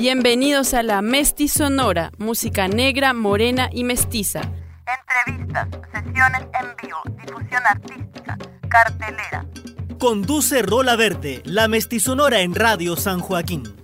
[0.00, 4.40] Bienvenidos a la Mesti Sonora, música negra, morena y mestiza.
[4.86, 8.38] Entrevistas, sesiones en vivo, difusión artística,
[8.70, 9.44] cartelera.
[9.98, 11.68] Conduce Rola Verde, la
[11.98, 13.79] Sonora en Radio San Joaquín.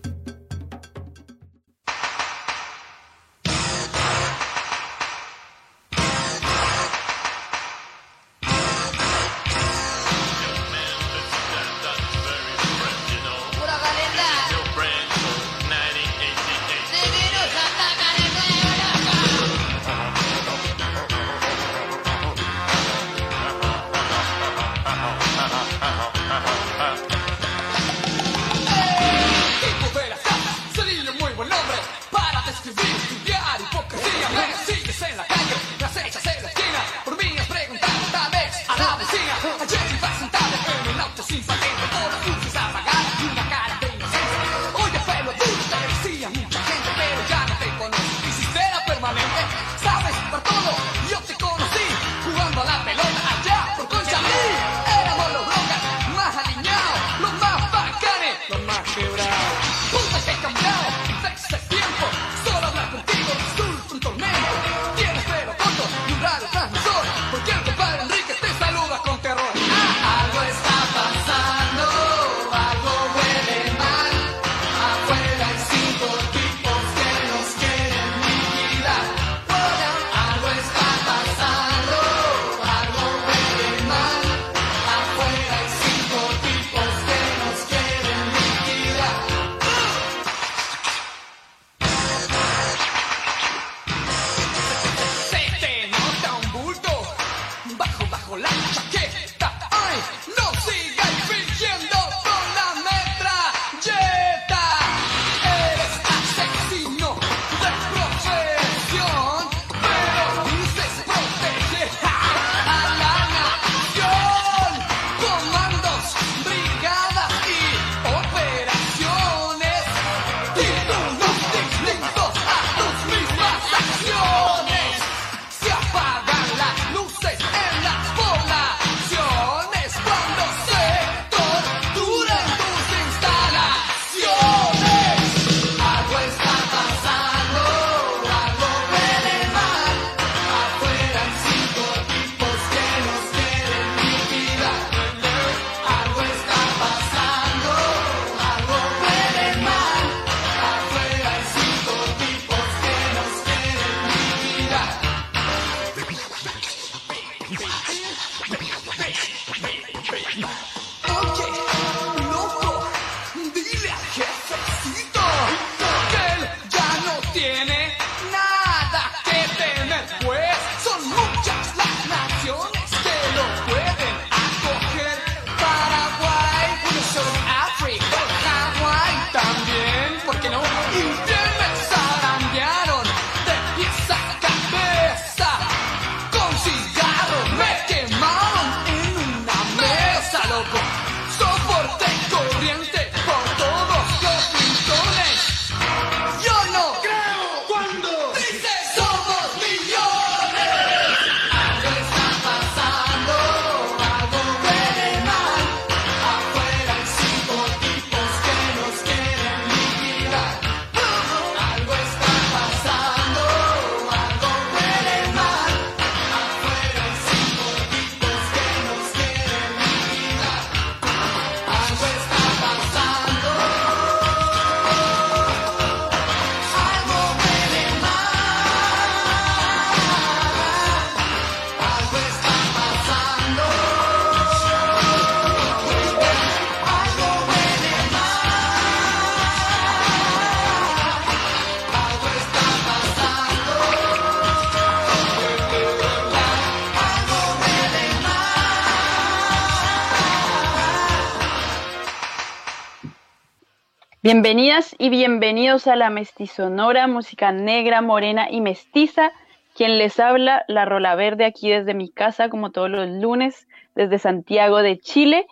[254.27, 259.31] Bienvenidas y bienvenidos a la Mestizonora, música negra, morena y mestiza.
[259.77, 264.19] Quien les habla, la Rola Verde, aquí desde mi casa, como todos los lunes, desde
[264.19, 265.47] Santiago de Chile.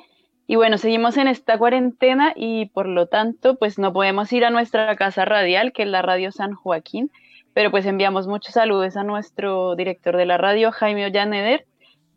[0.48, 4.50] Y bueno, seguimos en esta cuarentena y por lo tanto, pues no podemos ir a
[4.50, 7.12] nuestra casa radial, que es la Radio San Joaquín,
[7.52, 11.64] pero pues enviamos muchos saludos a nuestro director de la radio, Jaime Ollaneder,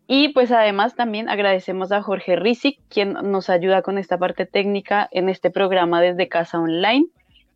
[0.07, 5.09] y pues además también agradecemos a Jorge Rizik, quien nos ayuda con esta parte técnica
[5.11, 7.07] en este programa desde casa online.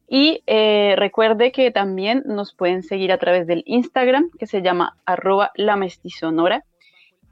[0.09, 4.97] Y eh, recuerde que también nos pueden seguir a través del Instagram, que se llama
[5.05, 5.79] arroba la.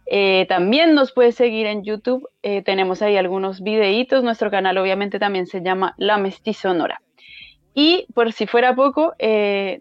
[0.06, 2.26] Eh, también nos puede seguir en YouTube.
[2.42, 4.24] Eh, tenemos ahí algunos videitos.
[4.24, 7.02] Nuestro canal obviamente también se llama La Mestizonora.
[7.74, 9.14] Y por si fuera poco,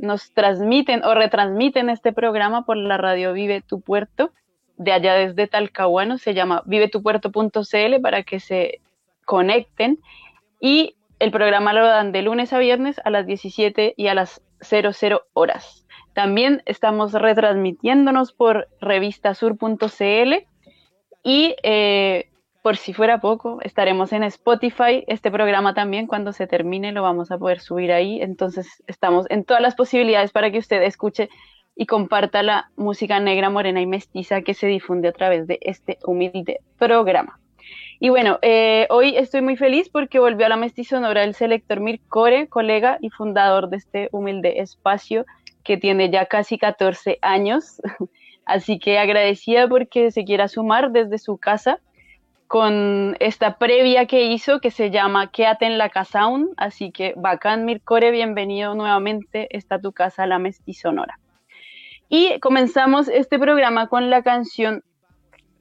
[0.01, 4.33] nos transmiten o retransmiten este programa por la radio Vive tu Puerto,
[4.79, 6.19] de allá desde Talcahuano.
[6.19, 8.81] Se llama vivetupuerto.cl para que se
[9.25, 9.99] conecten.
[10.61, 14.41] Y el programa lo dan de lunes a viernes a las 17 y a las
[14.61, 15.87] 00 horas.
[16.15, 20.35] También estamos retransmitiéndonos por revistasur.cl
[21.23, 22.31] y eh,
[22.63, 25.05] por si fuera poco, estaremos en Spotify.
[25.07, 28.21] Este programa también cuando se termine lo vamos a poder subir ahí.
[28.21, 31.31] Entonces estamos en todas las posibilidades para que usted escuche
[31.81, 35.97] y comparta la música negra, morena y mestiza que se difunde a través de este
[36.05, 37.39] humilde programa.
[38.01, 42.49] Y bueno, eh, hoy estoy muy feliz porque volvió a la mestizonora el selector Mircore,
[42.49, 45.25] colega y fundador de este humilde espacio
[45.63, 47.81] que tiene ya casi 14 años.
[48.45, 51.79] Así que agradecida porque se quiera sumar desde su casa
[52.49, 56.51] con esta previa que hizo que se llama Quédate en la casa aún.
[56.57, 59.47] Así que bacán Mircore, bienvenido nuevamente.
[59.57, 61.21] Está tu casa, la mestizonora.
[62.09, 64.83] Y comenzamos este programa con la canción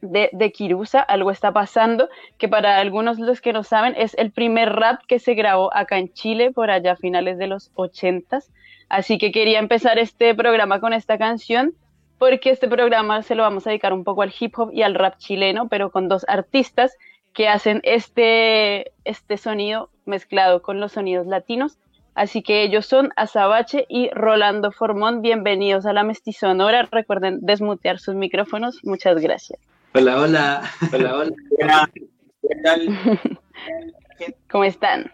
[0.02, 4.32] de, de Kirusa, algo está pasando, que para algunos los que no saben es el
[4.32, 8.52] primer rap que se grabó acá en Chile por allá a finales de los ochentas.
[8.90, 11.74] Así que quería empezar este programa con esta canción
[12.18, 14.96] porque este programa se lo vamos a dedicar un poco al hip hop y al
[14.96, 16.96] rap chileno, pero con dos artistas
[17.34, 21.78] que hacen este, este sonido mezclado con los sonidos latinos.
[22.18, 25.22] Así que ellos son Azabache y Rolando Formón.
[25.22, 26.90] Bienvenidos a la Mestizonora.
[26.92, 28.80] Recuerden desmutear sus micrófonos.
[28.84, 29.60] Muchas gracias.
[29.94, 30.64] Hola, hola.
[30.92, 31.90] Hola, hola.
[31.94, 32.88] ¿Qué tal?
[34.50, 35.12] ¿Cómo están?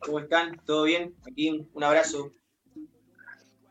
[0.00, 0.60] ¿Cómo están?
[0.66, 1.14] ¿Todo bien?
[1.26, 2.30] Aquí un abrazo.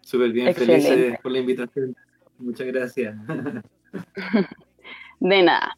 [0.02, 1.96] Súper bien, felices por la invitación.
[2.40, 3.16] Muchas gracias.
[5.20, 5.78] De nada.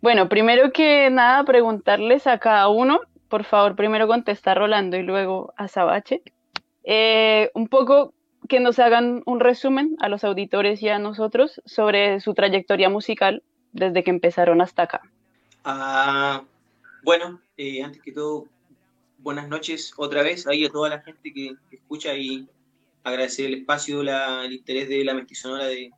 [0.00, 5.52] Bueno, primero que nada, preguntarles a cada uno, por favor, primero contesta Rolando y luego
[5.56, 6.22] a Sabache,
[6.84, 8.14] eh, un poco
[8.48, 13.42] que nos hagan un resumen a los auditores y a nosotros sobre su trayectoria musical
[13.72, 15.02] desde que empezaron hasta acá?
[15.64, 16.44] Ah,
[17.02, 18.46] bueno, eh, antes que todo,
[19.18, 22.48] buenas noches otra vez ahí a toda la gente que, escucha y
[23.04, 25.90] agradecer el espacio, el interés de la mestizonora de,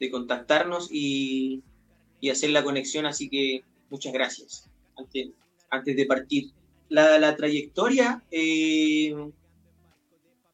[0.00, 1.62] de contactarnos y,
[2.20, 5.30] y, hacer la conexión, así que muchas gracias antes,
[5.70, 6.50] antes de partir.
[6.88, 9.14] La, la trayectoria, eh,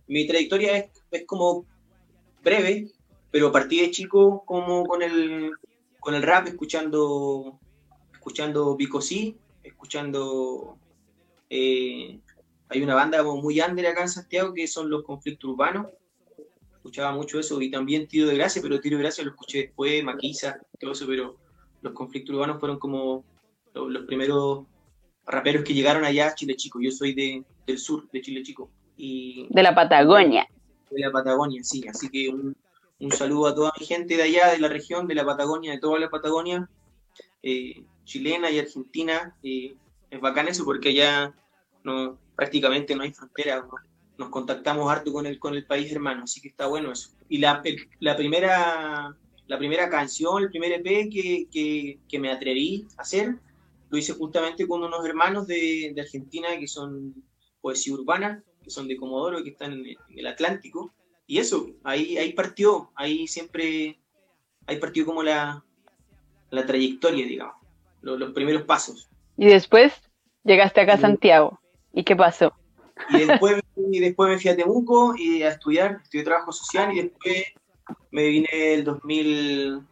[0.07, 1.67] mi trayectoria es, es como
[2.43, 2.91] breve,
[3.31, 5.53] pero partí de chico como con el,
[6.01, 7.59] con el rap, escuchando,
[8.13, 10.77] escuchando Pico Sí, escuchando...
[11.49, 12.21] Eh,
[12.69, 15.89] hay una banda muy under acá en Santiago que son los conflictos urbanos.
[16.77, 20.03] Escuchaba mucho eso y también Tiro de Gracia, pero Tiro de Gracia lo escuché después,
[20.05, 21.37] Maquisa, todo eso, pero
[21.83, 23.25] los conflictos urbanos fueron como
[23.75, 24.67] los, primeros
[25.31, 26.81] raperos que llegaron allá a Chile Chico.
[26.81, 28.71] Yo soy de, del sur de Chile Chico.
[28.97, 30.47] Y, de la Patagonia.
[30.91, 31.87] De la Patagonia, sí.
[31.89, 32.57] Así que un,
[33.01, 35.79] un saludo a toda mi gente de allá, de la región, de la Patagonia, de
[35.79, 36.69] toda la Patagonia,
[37.43, 39.35] eh, chilena y argentina.
[39.43, 39.75] Eh,
[40.11, 41.33] es bacán eso porque allá
[41.85, 43.65] no, prácticamente no hay frontera.
[44.19, 47.11] Nos contactamos harto con el, con el país hermano, así que está bueno eso.
[47.29, 47.63] Y la,
[48.01, 53.37] la primera, la primera canción, el primer EP que, que, me atreví a hacer,
[53.91, 57.15] lo hice justamente con unos hermanos de, de Argentina que son
[57.61, 60.93] poesía urbana, que son de Comodoro, que están en el Atlántico
[61.31, 64.01] y eso, ahí, ahí partió, ahí siempre,
[64.67, 65.65] ahí partió como la,
[66.51, 67.55] la trayectoria, digamos,
[68.03, 69.09] los, primeros pasos.
[69.37, 69.93] Y después
[70.43, 71.61] llegaste acá a Santiago.
[71.93, 72.53] ¿Y qué pasó?
[73.11, 77.03] Y después, y después me fui a Temuco y a estudiar, estudié trabajo social y
[77.03, 77.45] después
[78.11, 79.83] me vine el 2000,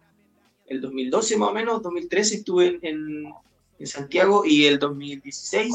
[0.66, 3.32] el 2012 más o menos, 2013 estuve en,
[3.78, 5.74] en Santiago y el 2016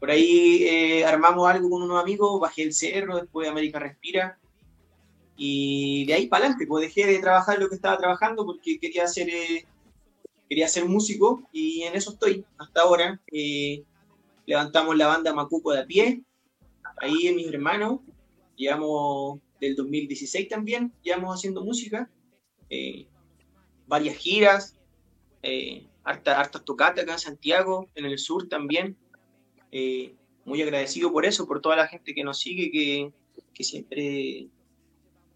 [0.00, 4.38] por ahí eh, armamos algo con unos amigos, bajé el cerro, después América Respira.
[5.36, 9.06] Y de ahí para adelante, pues dejé de trabajar lo que estaba trabajando porque quería
[9.06, 9.66] ser, eh,
[10.48, 13.20] quería ser músico y en eso estoy hasta ahora.
[13.30, 13.84] Eh,
[14.46, 16.22] levantamos la banda Macuco de a pie,
[16.96, 18.00] ahí mis hermanos,
[18.56, 22.10] llevamos del 2016 también, llevamos haciendo música,
[23.86, 24.76] varias giras,
[26.04, 28.96] hartas harta tocatas acá en Santiago, en el sur también.
[29.72, 30.14] Eh,
[30.44, 33.12] muy agradecido por eso, por toda la gente que nos sigue, que,
[33.62, 34.48] siempre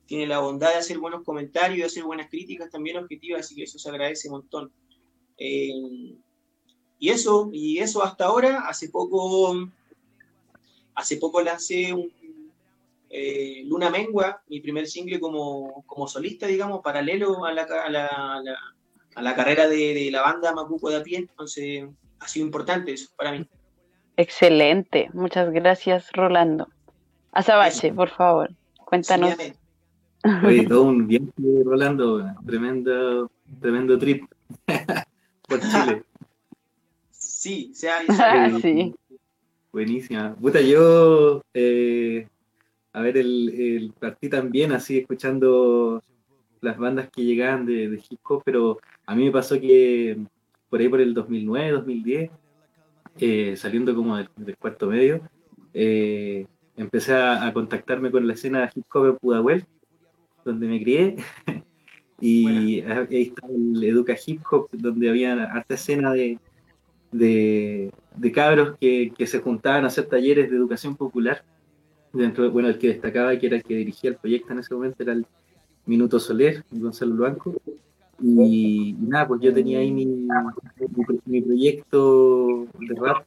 [0.06, 3.64] tiene la bondad de hacer buenos comentarios, de hacer buenas críticas también objetivas, así que
[3.64, 4.73] eso se agradece un montón.
[5.37, 6.16] Eh,
[6.99, 9.54] y eso, y eso hasta ahora, hace poco
[10.94, 12.11] hace poco lancé un,
[13.16, 17.64] eh, Luna Mengua, mi primer single como, como solista, digamos, paralelo a la,
[19.35, 21.85] carrera de, la banda Macuco de a pie, entonces
[22.21, 23.47] ha sido importante eso para mí.
[24.16, 26.68] Excelente, muchas gracias Rolando.
[27.33, 28.50] Azabache, por favor,
[28.85, 29.35] cuéntanos.
[30.47, 31.33] Oye, todo un viaje,
[31.64, 33.30] Rolando, tremendo,
[33.61, 34.25] tremendo trip
[35.49, 36.02] por Chile.
[37.44, 37.99] Sí, sea,
[38.62, 38.94] sí.
[39.71, 40.35] Buenísima.
[40.35, 42.26] Puta, yo eh,
[42.94, 46.00] a ver, el, el, partí también así escuchando
[46.61, 50.18] las bandas que llegaban de, de, hip hop, pero a mí me pasó que
[50.68, 52.30] por ahí por el 2009, 2010,
[53.20, 55.20] eh, saliendo como del, cuarto medio,
[55.73, 56.46] eh,
[56.76, 59.66] empecé a, contactarme con la escena hip hop en Pudahuel,
[60.44, 61.16] donde me crié,
[62.20, 66.38] y ahí está el Educa Hip Hop, donde había harta escena de,
[67.12, 71.44] de, de cabros que, que se juntaban a hacer talleres de educación popular.
[72.12, 75.02] Dentro, bueno, el que destacaba, que era el que dirigía el proyecto en ese momento,
[75.02, 75.26] era el
[75.87, 77.54] Minuto Soler, Gonzalo Blanco.
[78.26, 80.06] Y, nada, pues yo tenía ahí mi,
[81.26, 83.26] mi, proyecto de rap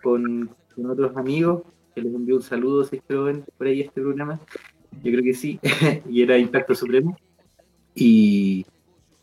[0.00, 1.62] con, con, otros amigos,
[1.92, 4.38] que les envío un saludo si ven por ahí este programa.
[5.02, 5.58] Yo creo que sí,
[6.08, 7.16] y era Impacto Supremo.
[7.96, 8.64] Y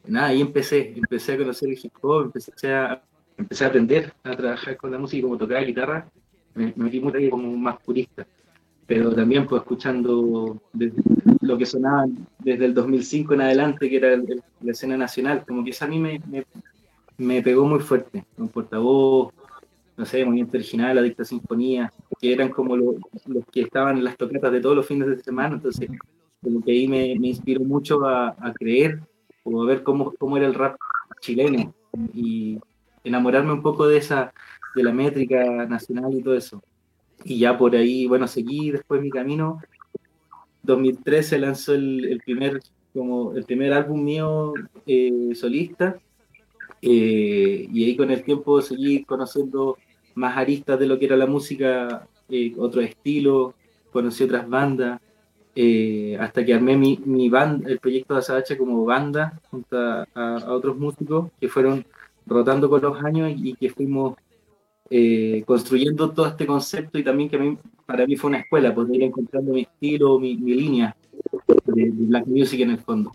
[0.05, 3.01] nada, ahí empecé, empecé a conocer el hip hop, empecé a,
[3.37, 6.09] empecé a aprender a trabajar con la música, como tocar guitarra,
[6.55, 8.27] me, me metí muy como más purista
[8.89, 10.59] pero también pues escuchando
[11.41, 12.07] lo que sonaba
[12.39, 15.99] desde el 2005 en adelante, que era la escena nacional, como que eso a mí
[15.99, 16.19] me,
[17.19, 19.31] me, pegó muy fuerte, un portavoz,
[19.95, 22.95] no sé, Movimiento Original, La Dicta Sinfonía, que eran como los
[23.51, 25.87] que estaban en las toquetas de todos los fines de semana, entonces
[26.41, 29.01] como que ahí me, me inspiró mucho a, a, creer
[29.43, 30.77] o a ver cómo, cómo era el rap
[31.21, 31.75] chileno
[32.11, 32.57] y
[33.03, 34.33] enamorarme un poco de esa,
[34.73, 36.63] de la métrica nacional y todo eso
[37.23, 39.59] y ya por ahí, bueno, seguí después mi camino.
[40.63, 42.61] 2013 lanzó el, primer,
[42.93, 44.53] como el primer álbum mío
[44.85, 45.97] eh, solista
[46.81, 49.77] eh, y ahí con el tiempo seguí conociendo
[50.15, 53.55] más aristas de lo que era la música, eh, otro estilo,
[53.91, 55.01] conocí otras bandas,
[56.19, 60.05] hasta que armé mi, mi banda, el proyecto de Azabache como banda junto a,
[60.47, 61.85] otros músicos que fueron
[62.25, 64.15] rotando con los años y que fuimos
[64.89, 68.73] eh, construyendo todo este concepto y también que a mí, para mí fue una escuela,
[68.73, 70.95] poder ir encontrando mi estilo, mi, mi línea
[71.65, 73.11] de, Black Music en el fondo.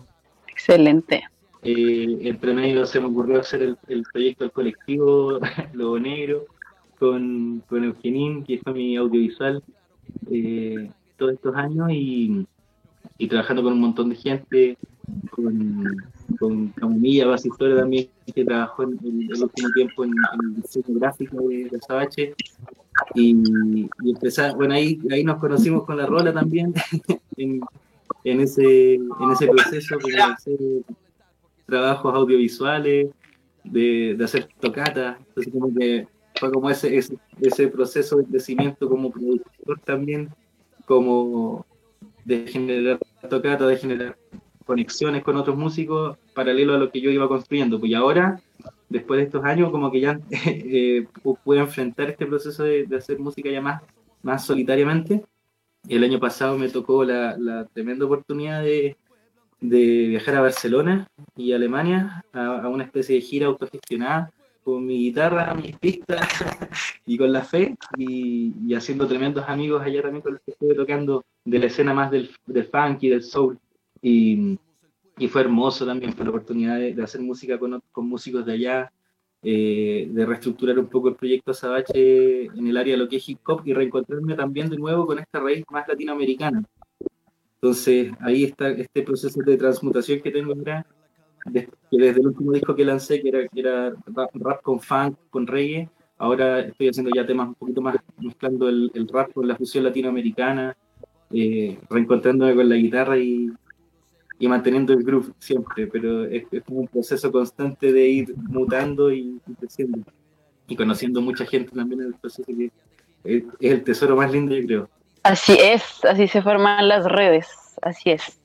[0.48, 1.24] Excelente.
[1.62, 5.40] Eh, entre medio se me ocurrió hacer el, el proyecto del colectivo
[5.72, 6.44] Lobo Negro
[6.98, 9.62] con, con Eugenín, que fue mi audiovisual
[10.30, 12.46] eh, todos estos años y,
[13.18, 14.78] y trabajando con un montón de gente,
[15.30, 16.04] con,
[16.38, 20.12] con Camomilla Basistore también, que trabajó en, el último tiempo en,
[20.42, 22.34] el diseño gráfico de, de Sabache.
[23.14, 23.36] Y,
[24.02, 26.72] y empezar, bueno, ahí, ahí nos conocimos con la Rola también,
[27.36, 27.60] en,
[28.24, 30.58] en, ese, en ese proceso de hacer
[31.66, 33.10] trabajos audiovisuales,
[33.64, 35.18] de, de hacer tocatas.
[35.18, 40.30] Entonces, como que fue como ese, ese, ese proceso de crecimiento como productor también,
[40.86, 41.66] como
[42.24, 44.16] de generar tocatas, de generar
[44.64, 47.78] conexiones con otros músicos paralelo a lo que yo iba construyendo.
[47.78, 48.40] Pues ahora,
[48.88, 51.06] después de estos años, como que ya eh,
[51.44, 53.82] pude enfrentar este proceso de, hacer música ya más,
[54.22, 55.24] más solitariamente.
[55.88, 58.96] El año pasado me tocó la, la tremenda oportunidad de,
[59.60, 61.06] de, viajar a Barcelona
[61.36, 66.26] y Alemania a, una especie de gira autogestionada con mi guitarra, mis pistas
[67.06, 70.74] y con la fe y, y, haciendo tremendos amigos allá también con los que estuve
[70.74, 73.58] tocando de la escena más del, del funk y del soul.
[74.06, 74.58] Y,
[75.16, 78.92] y fue hermoso también, fue la oportunidad de, hacer música con, con, músicos de allá,
[79.42, 83.26] eh, de reestructurar un poco el proyecto Sabache en el área de lo que es
[83.26, 86.62] hip hop y reencontrarme también de nuevo con esta raíz más latinoamericana.
[87.54, 90.84] Entonces ahí está este proceso de transmutación que tengo ahora,
[91.50, 95.46] que desde el último disco que lancé, que era, que era rap, con funk, con
[95.46, 99.56] reggae, ahora estoy haciendo ya temas un poquito más mezclando el, el rap con la
[99.56, 100.76] fusión latinoamericana,
[101.30, 103.50] eh, reencontrándome con la guitarra y,
[104.38, 109.40] y manteniendo el groove siempre, pero es, es, un proceso constante de ir mutando y,
[109.58, 110.00] creciendo.
[110.66, 112.70] Y conociendo mucha gente también en el proceso, que
[113.24, 114.88] es, el tesoro más lindo, yo creo.
[115.22, 117.48] Así es, así se forman las redes,
[117.82, 118.40] así es.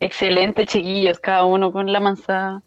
[0.00, 2.62] Excelente, chiquillos, cada uno con la mansa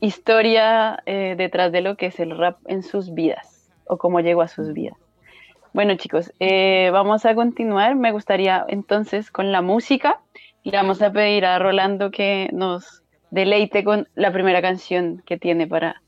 [0.00, 4.42] historia eh, detrás de lo que es el rap en sus vidas, o cómo llegó
[4.42, 4.96] a sus vidas.
[5.72, 7.94] Bueno, chicos, eh, vamos a continuar.
[7.94, 10.20] Me gustaría entonces con la música.
[10.62, 15.66] Y vamos a pedir a Rolando que nos deleite con la primera canción que tiene
[15.66, 16.02] para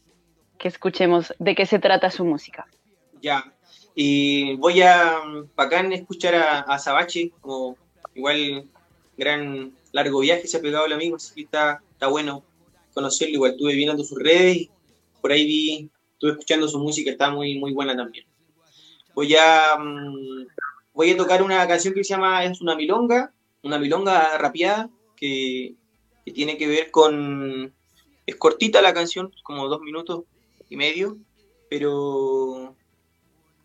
[0.59, 2.66] que escuchemos de qué se trata su música.
[3.21, 3.52] Ya.
[3.94, 5.21] Y voy a
[5.56, 7.76] bacán escuchar a, a Sabache, como
[8.14, 8.66] igual
[9.16, 12.42] gran largo viaje se ha pegado el amigo, así que está, está bueno
[12.94, 13.35] conocerlo.
[13.35, 14.71] Igual estuve viendo sus redes y
[15.21, 18.26] por ahí vi, estuve escuchando su música, está muy, muy buena también.
[19.14, 20.47] Voy a, mm,
[20.94, 23.32] voy a tocar una canción que se llama Es una milonga,
[23.62, 25.75] una milonga rapeada que,
[26.25, 27.75] tiene que ver con.
[28.26, 30.23] Es cortita la canción, como dos minutos
[30.69, 31.19] y medio,
[31.69, 32.76] pero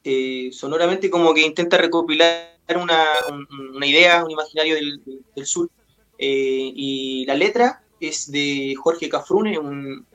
[0.03, 2.49] eh, sonoramente como que intenta recopilar
[2.81, 5.01] una, un- una idea, un imaginario del,
[5.35, 5.69] del sur.
[6.17, 10.05] Eh, y la letra es de Jorge Cafrune, un,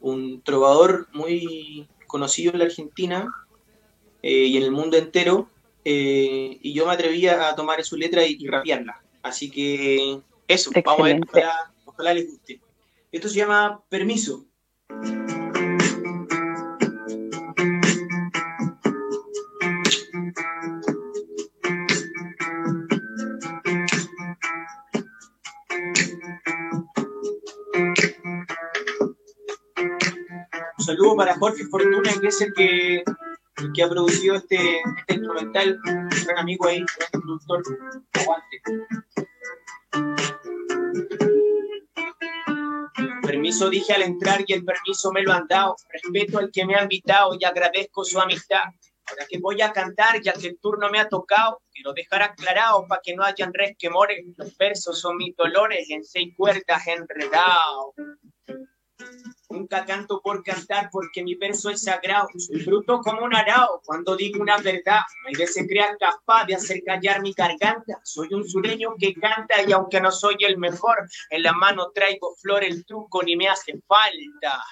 [0.00, 3.26] un trovador muy conocido en la Argentina
[4.22, 5.48] eh, y en el mundo entero.
[5.84, 9.02] Eh, y yo me atreví a tomar su letra y, y rapearla.
[9.22, 12.60] Así que eso, vamos a ver, ojalá, ojalá les guste.
[13.10, 14.44] Esto se llama Permiso.
[30.76, 33.04] Un saludo para Jorge Fortuna, que es el que,
[33.58, 34.56] el que ha producido este,
[34.98, 35.80] este instrumental.
[35.84, 37.62] Un gran amigo ahí, gran productor.
[38.12, 38.62] Aguante.
[43.22, 45.76] Permiso dije al entrar y el permiso me lo han dado.
[45.88, 48.64] Respeto al que me ha invitado y agradezco su amistad.
[49.06, 52.86] Ahora que voy a cantar, ya que el turno me ha tocado, quiero dejar aclarado
[52.88, 54.24] para que no hayan resquemores.
[54.36, 57.94] Los versos son mis dolores en seis cuerdas enredados.
[59.54, 62.28] Nunca canto por cantar porque mi verso es sagrado.
[62.36, 65.00] Soy bruto como un arao cuando digo una verdad.
[65.26, 68.00] Hay crea capaz de hacer callar mi garganta.
[68.02, 72.34] Soy un sureño que canta y aunque no soy el mejor, en la mano traigo
[72.36, 74.64] flor, el truco ni me hace falta.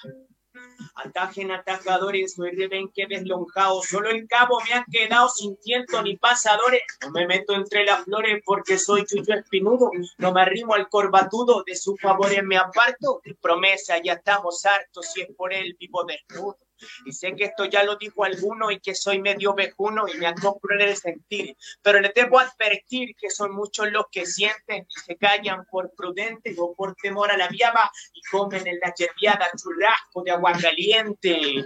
[0.95, 3.83] Atajen atacadores, soy rebenque deslonjado.
[3.83, 6.83] Solo el cabo me han quedado sin tiento ni pasadores.
[7.01, 9.91] No me meto entre las flores porque soy chucho espinudo.
[10.19, 13.21] No me arrimo al corbatudo, de sus favores me aparto.
[13.41, 16.59] Promesa ya estamos hartos, si es por él vivo desnudo.
[17.05, 20.27] Y sé que esto ya lo dijo alguno y que soy medio vejuno y me
[20.27, 21.57] acoplo en el sentir.
[21.83, 26.57] Pero les debo advertir que son muchos los que sienten y se callan por prudentes
[26.59, 31.64] o por temor a la viaba y comen en la yerbiada churrasco de agua caliente.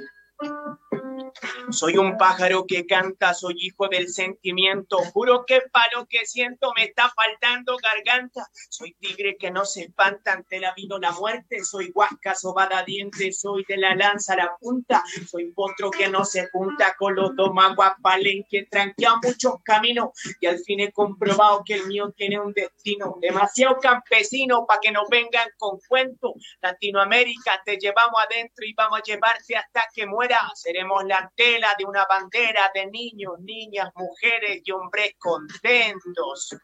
[1.70, 4.99] Soy un pájaro que canta, soy hijo del sentimiento.
[5.12, 8.46] Juro que para lo que siento me está faltando garganta.
[8.68, 11.64] Soy tigre que no se espanta ante la vida o la muerte.
[11.64, 15.03] Soy huasca sobada diente, soy de la lanza a la punta.
[15.29, 18.66] Soy potro que no se junta con los domagua palenque.
[18.70, 23.16] Tranquea muchos caminos y al fin he comprobado que el mío tiene un destino.
[23.20, 26.35] Demasiado campesino para que nos vengan con cuento.
[26.62, 30.07] Latinoamérica te llevamos adentro y vamos a llevarte hasta que
[30.54, 36.56] Seremos la tela de una bandera de niños, niñas, mujeres y hombres contentos.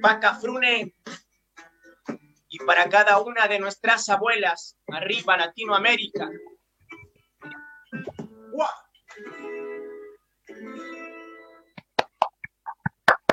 [0.00, 0.94] Pacafrune.
[2.48, 6.30] Y para cada una de nuestras abuelas, arriba Latinoamérica.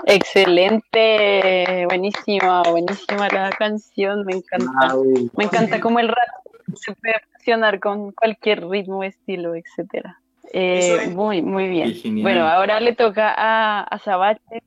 [0.06, 4.96] Excelente, buenísima, buenísima la canción, me encanta.
[5.38, 6.43] Me encanta cómo el rap
[6.76, 10.20] se puede fusionar con cualquier ritmo, estilo, etcétera.
[10.52, 11.12] Eh, es.
[11.16, 11.94] muy, muy bien.
[12.22, 14.62] Bueno, ahora le toca a, a Sabache.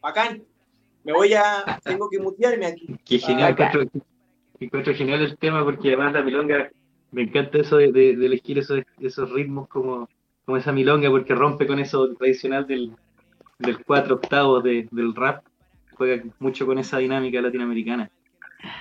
[0.00, 0.42] Bacán.
[1.04, 1.78] Me voy a.
[1.84, 2.86] Tengo que mutearme aquí.
[3.04, 3.82] Qué genial, encuentro,
[4.58, 6.68] encuentro genial el tema porque además la milonga,
[7.12, 10.08] me encanta eso de, de- de elegir esos, esos ritmos como,
[10.44, 12.92] como esa milonga porque rompe con eso tradicional del,
[13.58, 15.44] del cuatro octavos de- del rap,
[15.94, 18.10] juega mucho con esa dinámica latinoamericana.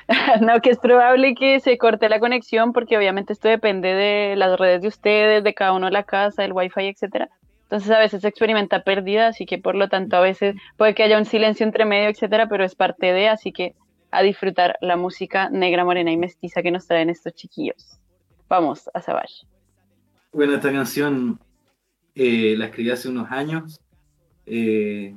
[0.42, 4.60] No, que es probable que se corte la conexión porque obviamente esto depende de las
[4.60, 7.30] redes de ustedes, de cada uno de la casa, el wifi, etcétera.
[7.64, 11.04] Entonces a veces se experimenta pérdida, así que por lo tanto a veces puede que
[11.04, 13.76] haya un silencio entre medio, etcétera, pero es parte de, así que
[14.12, 18.00] a disfrutar la música negra, morena y mestiza que nos traen estos chiquillos.
[18.48, 19.46] Vamos a Savage.
[20.34, 21.40] Bueno, esta canción
[22.16, 23.80] eh, la escribí hace unos años.
[24.48, 25.16] eh,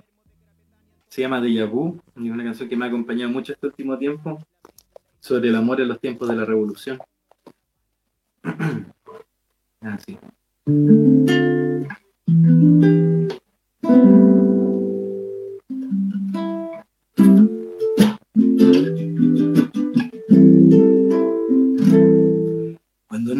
[1.12, 3.98] se llama Deja Vu y es una canción que me ha acompañado mucho este último
[3.98, 4.38] tiempo
[5.20, 6.98] sobre el amor en los tiempos de la revolución.
[9.82, 10.18] Así.
[13.82, 14.71] Cuando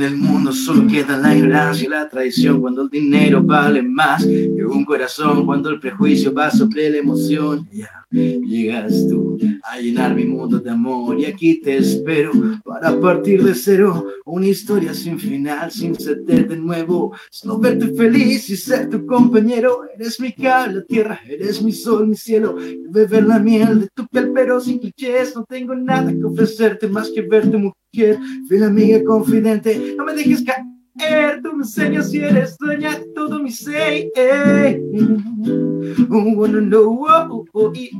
[0.02, 4.24] en el mundo solo queda la ignorancia y la traición cuando el dinero vale más
[4.24, 7.68] que un corazón, cuando el prejuicio va sobre la emoción.
[7.72, 12.32] Ya llegas tú a llenar mi mundo de amor y aquí te espero
[12.64, 14.06] para partir de cero.
[14.24, 19.82] Una historia sin final, sin ser de nuevo, solo verte feliz y ser tu compañero.
[19.94, 22.56] Eres mi cable, la tierra, eres mi sol, mi cielo.
[22.90, 25.36] Beber la miel de tu piel, pero sin clichés.
[25.36, 27.81] No tengo nada que ofrecerte más que verte, mujer.
[27.92, 31.42] Fiel amiga, confidente, no me dejes caer.
[31.42, 34.10] Tú me enseñas si eres dueña de todo mi ser.
[36.10, 37.92] Oh, wanna know, oh, oh, yeah.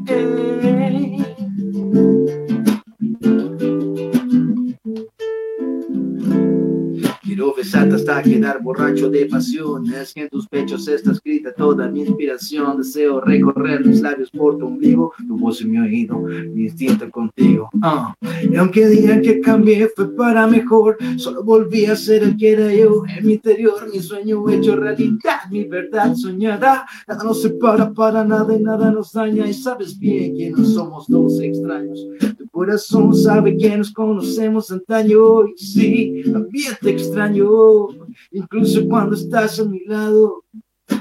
[8.23, 9.93] Quedar borracho de pasión.
[9.93, 12.79] Es que en tus pechos está escrita toda mi inspiración.
[12.79, 17.71] Deseo recorrer mis labios por tu ombligo, tu voz en mi oído, mi instinto contigo.
[17.83, 18.15] Ah.
[18.51, 20.97] Y aunque digan que cambié, fue para mejor.
[21.17, 23.75] Solo volví a ser el que era yo en mi interior.
[23.93, 26.87] Mi sueño hecho realidad, mi verdad soñada.
[27.07, 29.49] Nada nos separa para nada y nada nos daña.
[29.49, 32.07] Y sabes bien que no somos dos extraños.
[32.39, 35.47] Tu corazón sabe que nos conocemos antaño.
[35.47, 37.89] Y sí, también te extraño
[38.31, 40.45] incluso cuando estás a mi lado.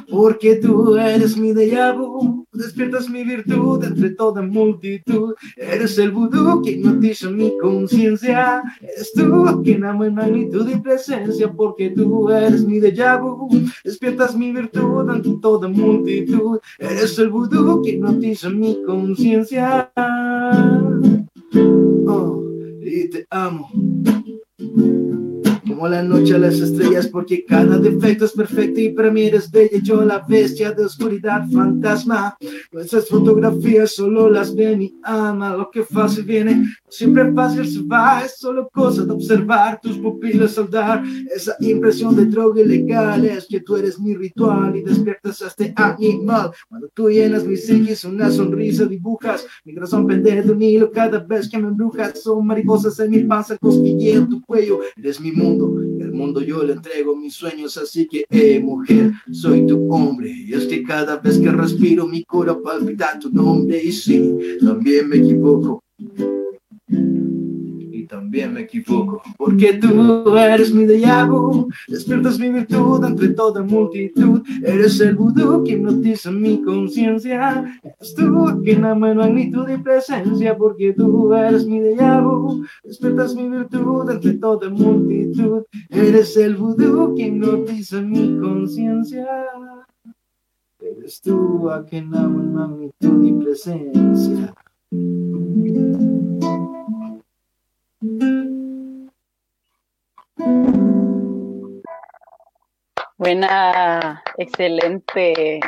[0.10, 1.95] Porque tú eres mi déjà
[2.54, 5.34] despiertas mi virtud entre toda multitud.
[5.56, 8.62] Eres el vudú que hipnotiza mi conciencia.
[8.82, 11.52] Eres tú quien amo en magnitud y presencia.
[11.52, 13.50] Porque tú eres mi déjà vu,
[13.84, 16.60] despiertas mi virtud entre toda multitud.
[16.78, 19.91] Eres el vudú que hipnotiza mi conciencia.
[22.08, 22.43] Oh,
[22.82, 23.69] y te amo
[25.81, 29.49] como la noche a las estrellas, porque cada defecto es perfecto y para mí eres
[29.49, 29.79] bella.
[29.81, 32.37] Yo la bestia de oscuridad, fantasma.
[32.71, 35.55] Nuestras fotografías solo las ven y ama.
[35.55, 38.23] Lo que fácil viene, siempre fácil se va.
[38.23, 41.03] Es solo cosa de observar tus pupilas soldar.
[41.35, 45.73] Esa impresión de droga ilegal es que tú eres mi ritual y despiertas a este
[45.75, 46.51] animal.
[46.69, 49.47] Cuando tú llenas mi psiquis, una sonrisa dibujas.
[49.65, 52.21] Mi corazón pende de un hilo cada vez que me embrujas.
[52.21, 54.81] Son mariposas en mi panza, cosquilleo en tu cuello.
[54.95, 55.70] Eres mi mundo al
[56.31, 60.31] mundo yo le entrego mis sueños, así que, eh, mujer, soy tu hombre.
[60.31, 65.09] Y es que cada vez que respiro mi corazón palpita tu nombre y sí, también
[65.09, 65.83] me equivoco
[68.12, 69.21] también me equivoco.
[69.38, 74.41] Porque tú eres mi déjà vu, despiertas mi virtud entre toda multitud.
[74.63, 77.63] Eres el vudú que hipnotiza mi conciencia.
[77.82, 80.58] Eres tú quien ama en magnitud y presencia.
[80.58, 85.63] Porque tú eres mi déjà vu, despiertas mi virtud entre toda multitud.
[85.89, 89.26] Eres el vudú que hipnotiza mi conciencia.
[90.82, 94.54] Eres tú a quien amo en magnitud y presencia.
[103.17, 105.60] Buena, excelente.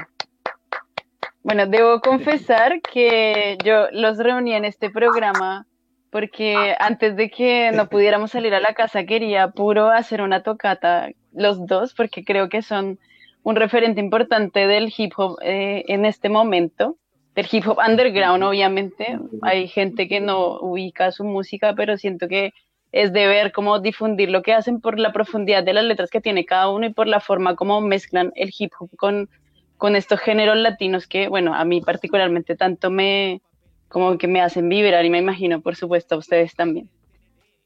[1.43, 5.67] Bueno, debo confesar que yo los reuní en este programa
[6.09, 11.09] porque antes de que no pudiéramos salir a la casa quería puro hacer una tocata
[11.31, 12.99] los dos porque creo que son
[13.43, 16.97] un referente importante del hip hop eh, en este momento
[17.35, 19.19] del hip hop underground, obviamente.
[19.41, 22.53] Hay gente que no ubica su música, pero siento que
[22.93, 26.21] es de ver cómo difundir lo que hacen por la profundidad de las letras que
[26.21, 29.29] tiene cada uno y por la forma como mezclan el hip hop con,
[29.77, 33.41] con estos géneros latinos que, bueno, a mí particularmente tanto me,
[33.89, 36.87] como que me hacen vibrar y me imagino, por supuesto, a ustedes también.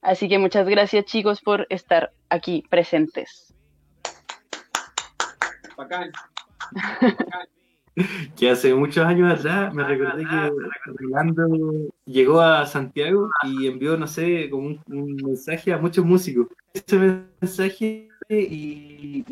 [0.02, 3.54] Así que muchas gracias chicos por estar aquí presentes.
[5.76, 6.10] Bacán.
[8.38, 10.51] que hace muchos años atrás me recordé que
[10.97, 16.47] Rolando llegó a Santiago y envió, no sé, como un, mensaje a muchos músicos.
[16.73, 19.23] Ese mensaje y,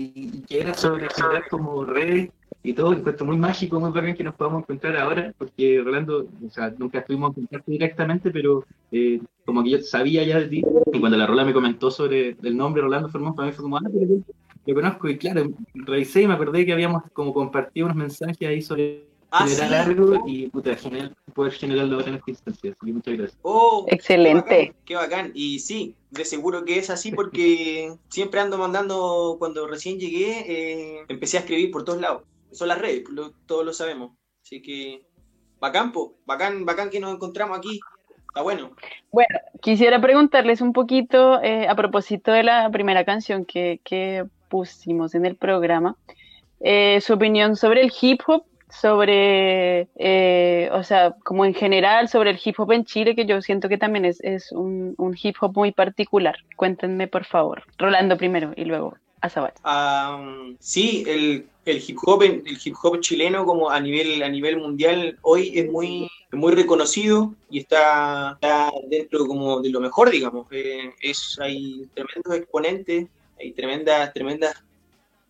[0.48, 2.32] que era sobre generar como redes
[2.64, 6.50] y todo, encuentro muy mágico, muy bacán que nos podamos encontrar ahora, porque Rolando, o
[6.50, 10.64] sea, nunca estuvimos en contacto directamente, pero eh, como que yo sabía ya de ti,
[10.92, 13.78] y cuando la Rola me comentó sobre el nombre Rolando Formón, para mí fue como,
[13.78, 14.24] ah, pero
[14.66, 18.62] lo conozco y claro, revisé y me acordé que habíamos como compartido unos mensajes ahí
[18.62, 22.72] sobre ah, generar algo y puta, genial poder generarlo en esta instancia.
[22.72, 23.40] Así que muchas gracias.
[23.44, 24.74] Oh, Excelente.
[24.86, 30.00] Qué bacán, Y sí, de seguro que es así porque siempre ando mandando, cuando recién
[30.00, 32.24] llegué, eh, empecé a escribir por todos lados.
[32.52, 33.04] Son las redes,
[33.46, 34.14] todos lo sabemos.
[34.42, 35.06] Así que
[35.60, 37.80] bacán, po, bacán, bacán que nos encontramos aquí.
[38.28, 38.72] Está bueno.
[39.12, 44.26] Bueno, quisiera preguntarles un poquito eh, a propósito de la primera canción que, que
[44.56, 45.98] pusimos en el programa,
[46.62, 52.30] eh, su opinión sobre el hip hop, sobre, eh, o sea, como en general, sobre
[52.30, 55.74] el hip hop en Chile, que yo siento que también es, un, hip hop muy
[55.74, 56.38] particular.
[56.56, 57.64] Cuéntenme, por favor.
[57.78, 59.60] Rolando primero y luego Azabache.
[59.66, 60.26] Ah,
[60.60, 65.18] sí, el, el hip hop, el hip hop chileno como a nivel, a nivel mundial
[65.22, 70.48] hoy es muy, muy reconocido y está, está dentro como de lo mejor, digamos.
[70.52, 73.08] Eh, es, hay tremendos exponentes,
[73.40, 74.64] hay tremendas, tremendas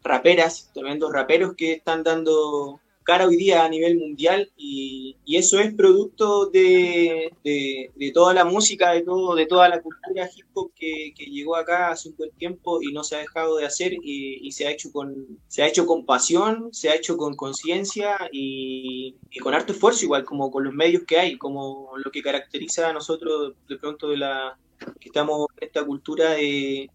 [0.04, 5.60] raperas, tremendos raperos que están dando cara hoy día a nivel mundial y, y eso
[5.60, 10.72] es producto de, de, toda la música, de, todo, de toda la cultura hip hop
[10.76, 14.52] que, llegó acá hace un buen tiempo y no se ha dejado de hacer y,
[14.52, 19.16] se, ha hecho con, se ha hecho con pasión, se ha hecho con conciencia y,
[19.30, 22.90] y, con harto esfuerzo igual, como con los medios que hay, como lo que caracteriza
[22.90, 24.58] a nosotros de pronto de la
[25.00, 26.90] que estamos en esta cultura de,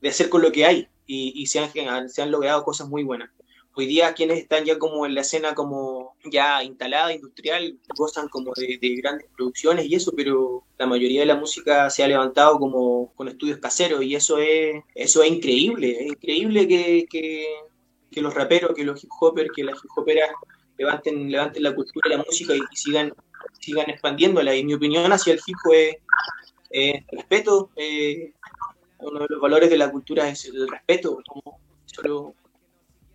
[0.00, 0.88] de hacer con lo que hay.
[1.06, 3.30] Y, y se, han, se han logrado cosas muy buenas.
[3.78, 8.52] Hoy día quienes están ya como en la escena como ya instalada, industrial, gozan como
[8.56, 12.58] de, de, grandes producciones y eso, pero la mayoría de la música se ha levantado
[12.58, 17.44] como con estudios caseros y eso es, eso es increíble, es increíble que, que,
[18.10, 20.30] que los raperos, que los hip hoppers, que las hip hoperas
[20.78, 23.12] levanten, levanten la cultura y la música y, y sigan,
[23.60, 24.56] sigan expandiéndola.
[24.56, 25.96] Y mi opinión hacia el hip hop es
[26.70, 28.32] eh, respeto, eh,
[29.00, 31.22] uno de los valores de la cultura es el respeto,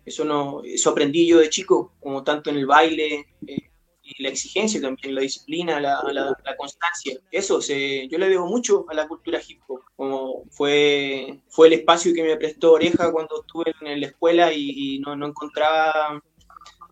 [0.04, 3.70] eso, eso aprendí yo de chico, como tanto en el baile eh,
[4.02, 7.18] y la exigencia también, la disciplina, la, constancia.
[7.30, 12.12] Eso, yo le debo mucho a la cultura hip hop, como fue, fue el espacio
[12.12, 16.20] que me prestó Oreja cuando estuve en la escuela y, no, no, encontraba,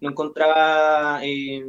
[0.00, 1.64] no encontraba eh,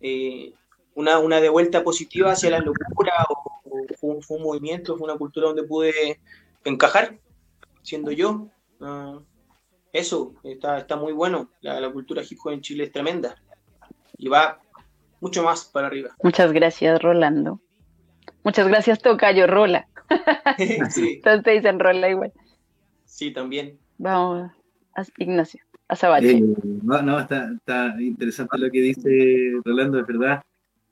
[0.00, 0.52] eh,
[0.94, 3.63] una, una devuelta positiva hacia la locura, o
[3.98, 6.20] fue, fue, un movimiento, fue una cultura donde pude
[6.64, 7.18] encajar,
[7.82, 8.48] siendo yo.
[8.80, 9.20] Uh,
[9.92, 11.50] eso, está, está muy bueno.
[11.60, 13.36] La, la, cultura hip hop en Chile es tremenda.
[14.18, 14.60] Y va
[15.20, 16.10] mucho más para arriba.
[16.22, 17.60] Muchas gracias, Rolando.
[18.42, 19.88] Muchas gracias, Tocayo Rola.
[20.90, 21.14] sí.
[21.14, 22.32] Entonces te dicen Rola igual.
[23.04, 23.78] Sí, también.
[23.98, 24.50] Vamos,
[24.96, 26.32] a Ignacio, a Sabache.
[26.32, 26.44] Eh,
[26.82, 30.42] no, no, está, está, interesante lo que dice Rolando, es verdad.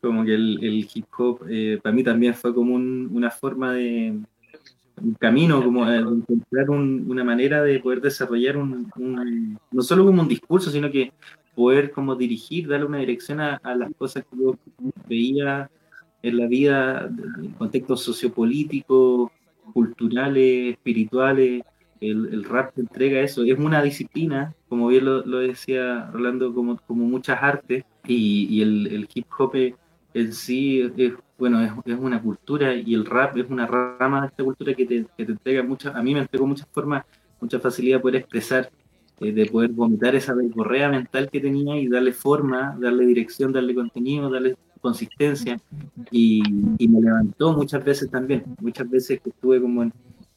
[0.02, 3.72] Como que el, el hip hop eh, para mí también fue como un, una forma
[3.72, 4.20] de,
[5.00, 8.90] un camino, como encontrar un, una manera de poder desarrollar un,
[9.70, 11.12] no solo como un discurso, sino que
[11.54, 14.56] poder como dirigir, darle una dirección a, las cosas que yo
[15.08, 15.70] veía
[16.22, 19.30] en la vida, en contextos sociopolíticos,
[19.72, 21.62] culturales, espirituales,
[22.00, 26.78] el, el, rap te entrega eso, es una disciplina, como bien lo, decía Rolando, como,
[26.86, 29.54] como muchas artes, y, y el, el, hip hop
[30.14, 34.44] en sí es, bueno, es, una cultura y el rap es una rama de esta
[34.44, 37.05] cultura que te, que te entrega muchas, a mí me entregó muchas formas,
[37.40, 38.70] mucha facilidad de poder expresar,
[39.20, 43.75] eh, de poder vomitar esa verborrea mental que tenía y darle forma, darle dirección, darle
[43.75, 45.61] contenido, darle consistencia.
[46.11, 46.42] Y,
[46.79, 49.92] y me levantó muchas veces también, muchas veces que estuve como en,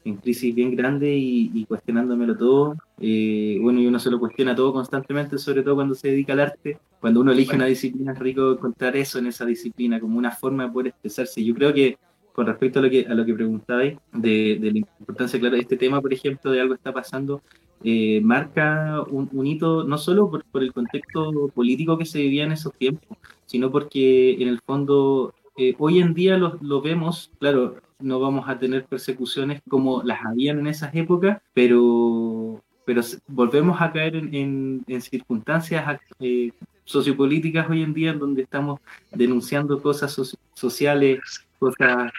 [0.05, 2.77] en crisis bien grande y, cuestionándomelo todo.
[2.99, 6.41] Eh, bueno, y uno se lo cuestiona todo constantemente, sobre todo cuando se dedica al
[6.41, 6.77] arte.
[7.01, 10.65] Cuando uno elige una disciplina es rico encontrar eso en esa disciplina, como una forma
[10.65, 11.43] de poder expresarse.
[11.43, 11.97] Yo creo que
[12.33, 15.77] con respecto a lo que, a lo que preguntabais, de, la importancia, claro, de este
[15.77, 17.41] tema, por ejemplo, de algo está pasando,
[17.83, 22.73] eh, marca un, hito no solo por, el contexto político que se vivía en esos
[22.73, 28.19] tiempos, sino porque en el fondo eh, hoy en día lo, lo vemos, claro, no
[28.19, 34.15] vamos a tener persecuciones como las habían en esas épocas, pero, pero volvemos a caer
[34.15, 36.51] en, en, en circunstancias eh,
[36.83, 38.79] sociopolíticas hoy en día en donde estamos
[39.11, 41.19] denunciando cosas so sociales,
[41.59, 42.11] cosas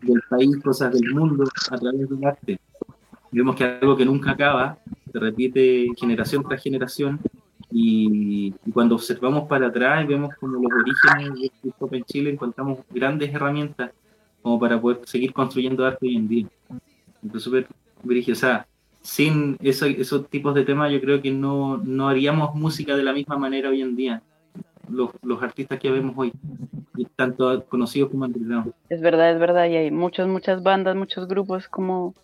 [0.00, 2.60] del país, cosas del mundo a través del arte.
[3.30, 4.78] Vemos que algo que nunca acaba,
[5.12, 7.20] se repite generación tras generación
[7.76, 12.04] y, y, cuando observamos para atrás y vemos como los orígenes del hip hop en
[12.04, 13.90] Chile, encontramos grandes herramientas
[14.42, 16.46] como para poder seguir construyendo arte hoy en día.
[17.20, 17.66] Entonces, súper
[18.30, 18.68] o sea,
[19.00, 23.12] sin eso, esos tipos de temas yo creo que no, no haríamos música de la
[23.12, 24.22] misma manera hoy en día.
[24.88, 26.32] Los, los artistas que vemos hoy,
[27.16, 28.72] tanto conocidos como underground.
[28.88, 32.14] Es verdad, es verdad, y hay muchas, muchas bandas, muchos grupos como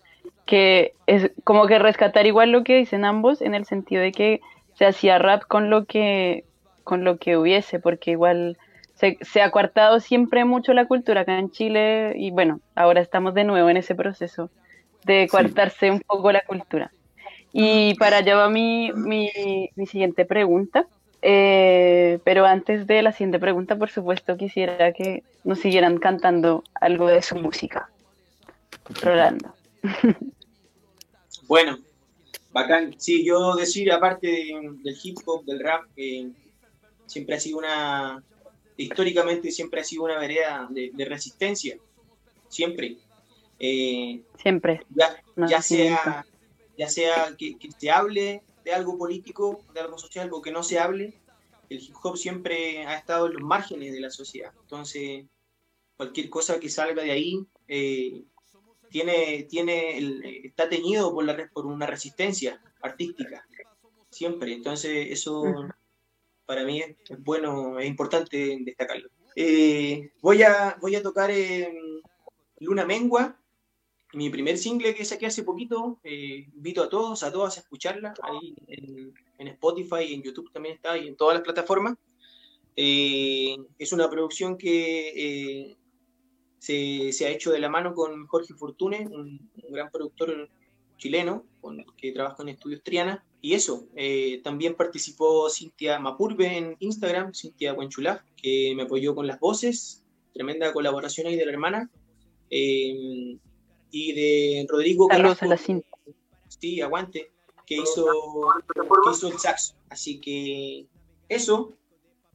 [0.46, 4.40] que es como que rescatar igual lo que dicen ambos en el sentido de que
[4.80, 6.44] se hacía rap con lo que
[6.84, 8.56] con lo que hubiese, porque igual
[8.94, 13.34] se, se, ha coartado siempre mucho la cultura acá en Chile y bueno, ahora estamos
[13.34, 14.48] de nuevo en ese proceso
[15.04, 15.90] de coartarse sí.
[15.90, 16.90] un poco la cultura.
[17.52, 19.30] Y para allá va mi, mi,
[19.76, 20.86] mi siguiente pregunta.
[21.20, 27.06] Eh, pero antes de la siguiente pregunta, por supuesto, quisiera que nos siguieran cantando algo
[27.06, 27.90] de su música.
[29.02, 29.52] Rolando.
[31.46, 31.78] Bueno,
[32.52, 32.94] bacán.
[32.98, 36.30] Sí, yo decir, aparte de, del hip hop, del rap, que
[37.06, 38.22] siempre ha sido una,
[38.76, 41.76] históricamente siempre ha sido una vereda de, de resistencia,
[42.48, 42.96] siempre.
[43.58, 44.82] Eh, siempre.
[44.90, 46.24] Ya, no, ya sea
[46.80, 50.62] ya sea que, que se hable de algo político, de algo social, o que no
[50.62, 51.20] se hable,
[51.68, 54.50] el hip hop siempre ha estado en los márgenes de la sociedad.
[54.62, 55.26] Entonces,
[55.98, 58.24] cualquier cosa que salga de ahí eh,
[58.90, 63.46] tiene, tiene el- está teñido por, la, por una resistencia artística,
[64.11, 64.53] siempre.
[64.53, 65.42] Entonces, eso
[66.46, 69.09] para mí es, es bueno, es importante destacarlo.
[69.37, 71.72] Eh, voy, a, voy a tocar eh,
[72.59, 73.37] Luna Mengua,
[74.12, 76.00] mi primer single que saqué hace poquito.
[76.03, 78.12] eh, invito a todos, a todas a escucharla.
[78.22, 81.96] Ahí en, en Spotify, en YouTube también está y en todas las plataformas.
[82.76, 85.76] Eh, es una producción que eh,
[86.60, 90.48] se, se ha hecho de la mano con Jorge Fortune, un, un gran productor
[90.98, 93.24] chileno con, que trabaja en Estudios Triana.
[93.40, 99.26] Y eso, eh, también participó Cintia Mapurbe en Instagram, Cintia Huenchulá, que me apoyó con
[99.26, 100.04] las voces.
[100.34, 101.90] Tremenda colaboración ahí de la hermana.
[102.50, 103.38] Eh,
[103.90, 105.88] y de Rodrigo Carrasco, la cinta.
[106.48, 107.30] sí, aguante,
[107.66, 108.06] que hizo,
[108.74, 109.74] que hizo el saxo.
[109.88, 110.86] Así que
[111.28, 111.72] eso,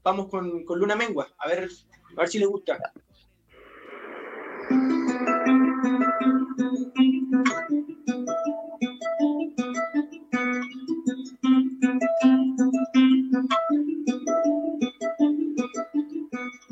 [0.03, 1.69] vamos con, con Luna Mengua, a ver,
[2.17, 2.79] a ver si les gusta.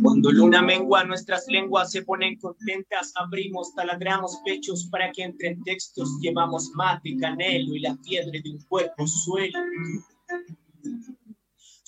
[0.01, 6.17] Cuando luna mengua, nuestras lenguas se ponen contentas, abrimos, taladramos pechos para que entren textos,
[6.21, 9.59] llevamos mate, canelo y la fiebre de un cuerpo suelto.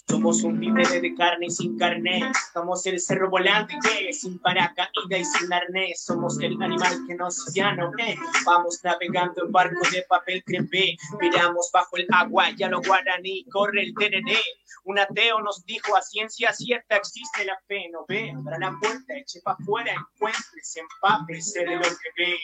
[0.08, 5.20] Somos un vívere de carne y sin carne, somos el cerro volante que sin paracaídas
[5.20, 8.16] y sin arnés, somos el animal que nos ya no ve.
[8.46, 13.46] Vamos navegando en barcos de papel crepé, miramos bajo el agua y a lo guaraní
[13.46, 14.40] corre el tereré.
[14.84, 19.16] Un ateo nos dijo a ciencia cierta existe la fe, no ve, abra la puerta,
[19.16, 22.40] eche para afuera, encuentre, empápese de lo que ve.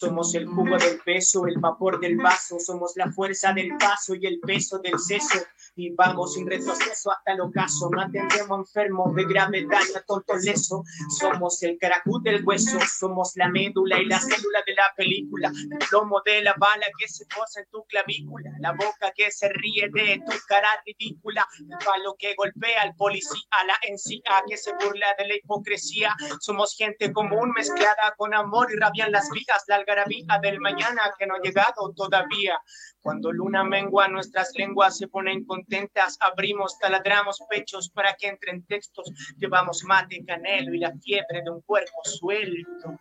[0.00, 4.26] Somos el jugo del peso, el vapor del vaso, somos la fuerza del paso y
[4.26, 5.38] el peso del seso.
[5.76, 10.42] Y vamos sin retroceso hasta el ocaso, no atendemos enfermos de gravedad y a tontos
[10.44, 10.82] leso.
[11.10, 15.52] Somos el caracut del hueso, somos la médula y la célula de la película.
[15.70, 19.50] El plomo de la bala que se posa en tu clavícula, la boca que se
[19.50, 24.72] ríe de tu cara ridícula, el palo que golpea al policía, la encía que se
[24.72, 26.16] burla de la hipocresía.
[26.40, 31.02] Somos gente común mezclada con amor y rabia en las vías, la algarabía del mañana
[31.18, 32.60] que no ha llegado todavía.
[33.00, 39.10] Cuando luna mengua, nuestras lenguas se ponen contentas, abrimos, taladramos pechos para que entren textos,
[39.36, 42.98] llevamos mate, canelo y la fiebre de un cuerpo suelto.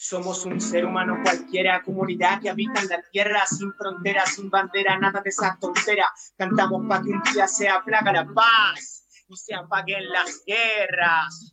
[0.00, 4.96] Somos un ser humano cualquiera, comunidad que habita en la tierra, sin fronteras, sin bandera,
[4.96, 6.08] nada de esa tontera.
[6.36, 11.52] Cantamos para que un día se aplaga la paz y se apaguen las guerras.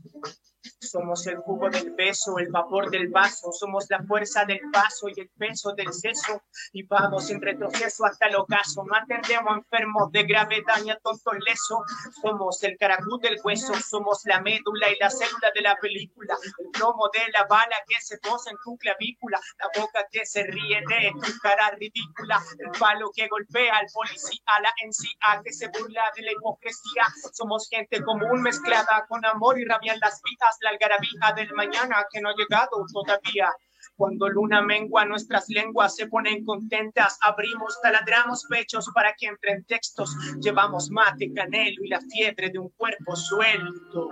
[0.86, 5.20] Somos el jugo del beso, el vapor del vaso, somos la fuerza del paso y
[5.20, 6.44] el peso del seso.
[6.74, 10.98] Y vamos en retroceso hasta el ocaso, no atendemos a enfermos de gravedad ni a
[10.98, 11.80] tontos lesos.
[12.22, 16.38] Somos el caracut del hueso, somos la médula y la célula de la película.
[16.60, 20.44] El plomo de la bala que se posa en tu clavícula, la boca que se
[20.44, 25.68] ríe de tu cara ridícula, el palo que golpea al policía, la encía que se
[25.70, 27.04] burla de la hipocresía.
[27.34, 32.06] Somos gente común mezclada con amor y rabia en las vidas, la algarabía del mañana
[32.12, 33.52] que no ha llegado todavía.
[33.96, 37.18] Cuando luna mengua, nuestras lenguas se ponen contentas.
[37.22, 40.14] Abrimos, taladramos pechos para que entren textos.
[40.42, 44.10] Llevamos mate, canelo y la fiebre de un cuerpo suelto.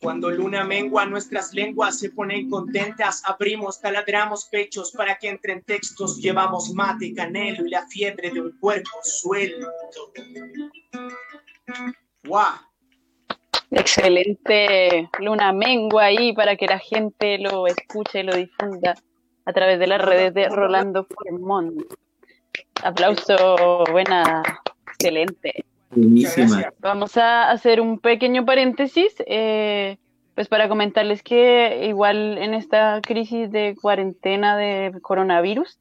[0.00, 3.22] Cuando luna mengua, nuestras lenguas se ponen contentas.
[3.26, 6.16] Abrimos, taladramos pechos para que entren textos.
[6.18, 9.70] Llevamos mate, canelo y la fiebre de un cuerpo suelto.
[12.24, 12.69] ¡Guau!
[13.70, 18.94] Excelente Luna Mengua ahí para que la gente lo escuche y lo difunda
[19.44, 21.82] a través de las redes de Rolando Fremont.
[22.82, 24.42] Aplauso, buena,
[24.86, 25.64] excelente.
[25.90, 26.72] Buenísima.
[26.78, 29.98] Vamos a hacer un pequeño paréntesis, eh,
[30.34, 35.78] pues para comentarles que igual en esta crisis de cuarentena de coronavirus,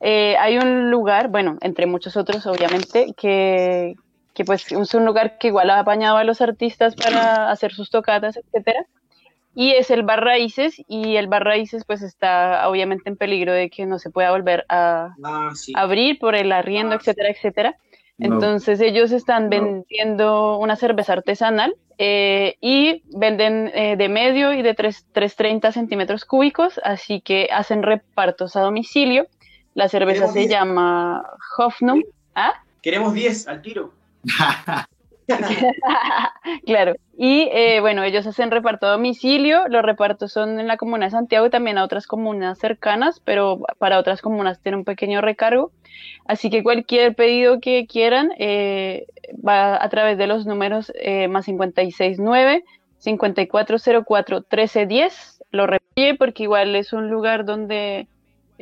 [0.00, 3.94] eh, hay un lugar, bueno, entre muchos otros obviamente, que,
[4.34, 7.90] que pues es un lugar que igual ha apañado a los artistas para hacer sus
[7.90, 8.86] tocatas, etcétera,
[9.54, 13.68] y es el Bar Raíces, y el Bar Raíces pues está obviamente en peligro de
[13.68, 15.72] que no se pueda volver a Ah, sí.
[15.76, 17.76] abrir por el arriendo, etcétera, etcétera.
[18.18, 18.34] No.
[18.34, 24.74] Entonces ellos están vendiendo una cerveza artesanal eh, y venden eh, de medio y de
[24.74, 29.26] tres- 330 centímetros cúbicos, así que hacen repartos a domicilio.
[29.74, 30.50] La cerveza Queremos se diez.
[30.50, 31.24] llama
[31.58, 32.02] Hofnum.
[32.34, 32.52] ¿Ah?
[32.82, 33.92] Queremos 10 al tiro.
[36.66, 36.94] claro.
[37.16, 39.68] Y eh, bueno, ellos hacen reparto a domicilio.
[39.68, 43.60] Los repartos son en la comuna de Santiago y también a otras comunas cercanas, pero
[43.78, 45.72] para otras comunas tiene un pequeño recargo.
[46.26, 49.06] Así que cualquier pedido que quieran eh,
[49.46, 52.64] va a través de los números eh, más 569
[52.98, 55.42] 5404 1310.
[55.50, 58.06] Lo repite porque igual es un lugar donde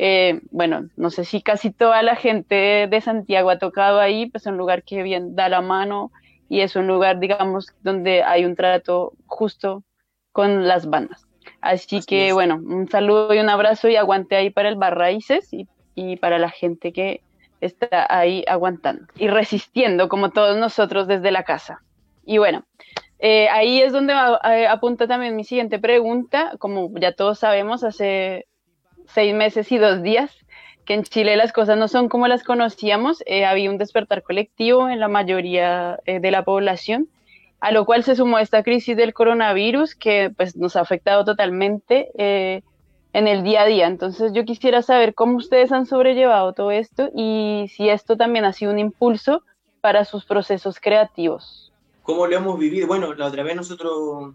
[0.03, 4.44] eh, bueno, no sé si casi toda la gente de Santiago ha tocado ahí, pues
[4.44, 6.11] es un lugar que bien da la mano
[6.48, 9.84] y es un lugar, digamos, donde hay un trato justo
[10.32, 11.26] con las bandas.
[11.61, 15.53] Así, que, bueno, un saludo y un abrazo y aguante ahí para el Bar Raíces
[15.53, 17.20] y, y para la gente que
[17.61, 21.82] está ahí aguantando y resistiendo como todos nosotros desde la casa.
[22.24, 22.64] Y bueno,
[23.18, 26.55] eh, ahí es donde eh, apunta también mi siguiente pregunta.
[26.59, 28.46] Como ya todos sabemos, hace
[29.12, 30.30] seis meses y dos días,
[30.84, 34.88] que en Chile las cosas no son como las conocíamos, eh, había un despertar colectivo
[34.88, 37.08] en la mayoría eh, de la población,
[37.61, 42.11] a lo cual se sumó esta crisis del coronavirus que pues, nos ha afectado totalmente
[42.16, 42.62] eh,
[43.12, 43.86] en el día a día.
[43.86, 48.52] Entonces yo quisiera saber cómo ustedes han sobrellevado todo esto y si esto también ha
[48.52, 49.42] sido un impulso
[49.80, 51.72] para sus procesos creativos.
[52.02, 52.86] ¿Cómo lo hemos vivido?
[52.86, 54.34] Bueno, la otra vez nosotros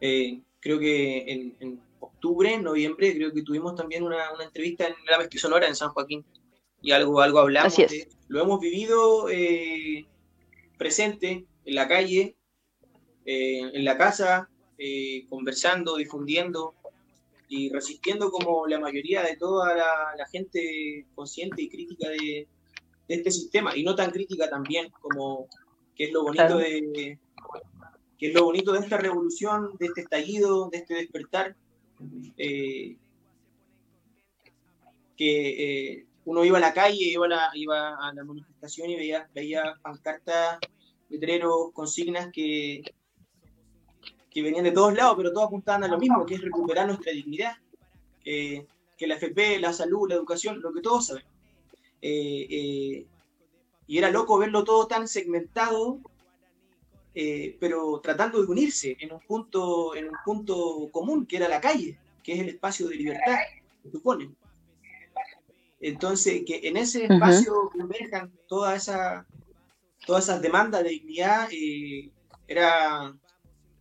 [0.00, 1.80] creo que en
[2.20, 6.22] octubre, noviembre, creo que tuvimos también una, entrevista en la Mezquita Sonora en San Joaquín
[6.82, 7.74] y algo, algo hablamos.
[8.28, 10.06] lo hemos vivido eh,
[10.76, 12.36] presente en la calle,
[13.24, 16.74] eh, en la casa, eh, conversando, difundiendo
[17.48, 22.46] y resistiendo como la mayoría de toda la, gente consciente y crítica de,
[23.08, 25.48] este sistema y no tan crítica también como
[25.96, 27.18] que es lo bonito de
[28.16, 31.56] que es lo bonito de esta revolución, de este estallido, de este despertar,
[32.36, 32.96] eh,
[35.16, 40.58] que eh, uno iba a la calle, iba a la, manifestación y veía, veía pancartas,
[41.08, 42.82] letreros, consignas que,
[44.30, 47.12] que venían de todos lados, pero todos apuntaban a lo mismo, que es recuperar nuestra
[47.12, 47.56] dignidad,
[48.22, 48.66] que
[49.06, 51.24] la FP, la salud, la educación, lo que todos saben.
[52.02, 53.06] Eh,
[53.90, 55.98] y era loco verlo todo tan segmentado
[57.14, 61.60] eh, pero tratando de unirse en un punto, en un punto común, que era la
[61.60, 63.38] calle, que es el espacio de libertad,
[63.82, 64.30] se supone.
[65.80, 69.24] Entonces, que en ese espacio converjan todas esas
[70.06, 72.10] todas esas demandas de dignidad, eh,
[72.48, 73.14] era,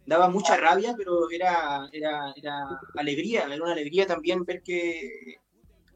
[0.05, 5.39] daba mucha rabia, pero era, era, era alegría, era una alegría también ver que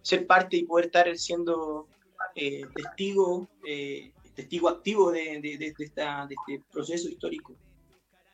[0.01, 1.88] ser parte y poder estar siendo
[2.36, 3.47] eh, testigo
[4.36, 7.55] testigo activo de, este proceso histórico.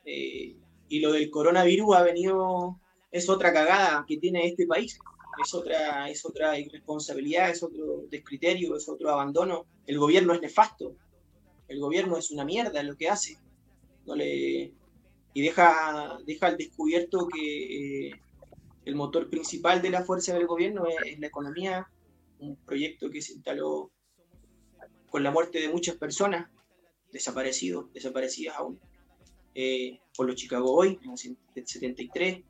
[0.06, 0.56] Eh,
[0.88, 2.80] y lo del coronavirus ha venido,
[3.12, 5.00] es otra cagada que tiene este país,
[5.44, 9.66] es otra, es otra irresponsabilidad, es otro descriterio, es otro abandono.
[9.86, 10.96] El gobierno es nefasto,
[11.68, 13.38] el gobierno es una mierda lo que hace.
[14.06, 14.74] No le,
[15.34, 18.22] y deja, deja al descubierto que eh,
[18.86, 21.88] el motor principal de la fuerza del gobierno es la economía,
[22.40, 23.92] un proyecto que se instaló
[25.10, 26.50] con la muerte de muchas personas
[27.12, 28.80] desaparecidos, desaparecidas aún,
[29.56, 31.12] eh, por los Chicago Boys en
[31.56, 32.44] el 73,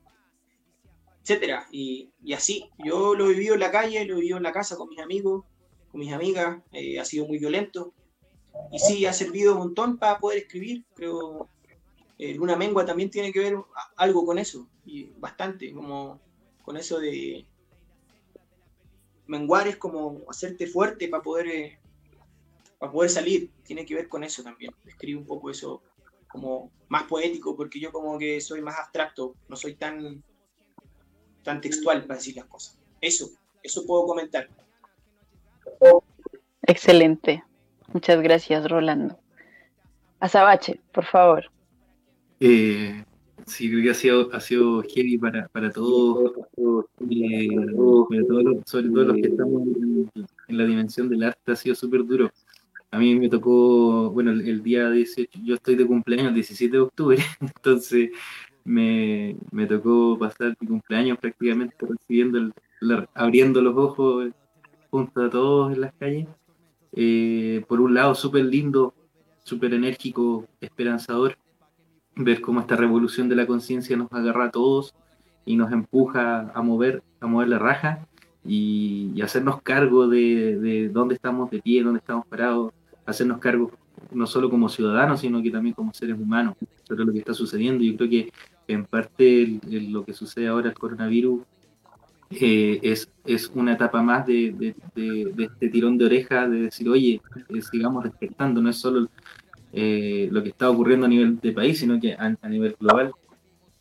[1.22, 1.66] etcétera.
[1.70, 5.00] Y, así, yo lo vivido en la calle, lo vivido en la casa con mis
[5.00, 5.44] amigos,
[5.90, 7.92] con mis amigas, eh, ha sido muy violento.
[8.72, 11.48] Y sí, ha servido un montón para poder escribir, pero
[12.18, 13.56] eh, Luna Mengua también tiene que ver
[13.96, 16.20] algo con eso, y bastante, como
[16.64, 17.46] con eso de
[19.26, 21.79] menguar es como hacerte fuerte para poder
[22.80, 24.72] para poder salir, tiene que ver con eso también.
[24.86, 25.82] Escribo un poco eso
[26.28, 30.24] como más poético, porque yo como que soy más abstracto, no soy tan,
[31.44, 32.78] tan textual para decir las cosas.
[33.02, 33.28] Eso,
[33.62, 34.48] eso puedo comentar.
[36.62, 37.44] Excelente.
[37.92, 39.18] Muchas gracias, Rolando.
[40.18, 41.50] Azabache, por favor.
[42.40, 43.04] Eh,
[43.44, 46.32] sí, creo que ha sido, ha sido heavy para, para todos,
[47.10, 47.48] eh,
[48.64, 50.10] sobre todo los que estamos en,
[50.48, 52.30] en, la dimensión del arte, ha sido súper duro.
[52.92, 56.82] A mí me tocó, bueno, el, día 18, yo estoy de cumpleaños el 17 de
[56.82, 58.10] octubre, entonces
[58.64, 62.52] me, me tocó pasar mi cumpleaños prácticamente recibiendo,
[63.14, 64.32] abriendo los ojos
[64.90, 66.26] junto a todos en las calles.
[66.92, 68.92] Eh, por un lado, súper lindo,
[69.44, 71.36] súper enérgico, esperanzador,
[72.16, 74.94] ver cómo esta revolución de la conciencia nos agarra a todos
[75.44, 78.06] y nos empuja a mover, a mover la raja
[78.44, 82.72] y, y hacernos cargo de, de, dónde estamos de pie, dónde estamos parados,
[83.06, 83.70] hacernos cargo
[84.12, 87.84] no solo como ciudadanos, sino que también como seres humanos sobre lo que está sucediendo.
[87.84, 88.32] Yo creo que
[88.68, 91.42] en parte lo que sucede ahora, el coronavirus,
[92.30, 97.20] eh, es, es una etapa más de, de, este tirón de oreja, de decir, oye,
[97.48, 99.08] eh, sigamos respetando, no es solo
[99.72, 103.12] eh, lo que está ocurriendo a nivel de país, sino que a, a nivel global.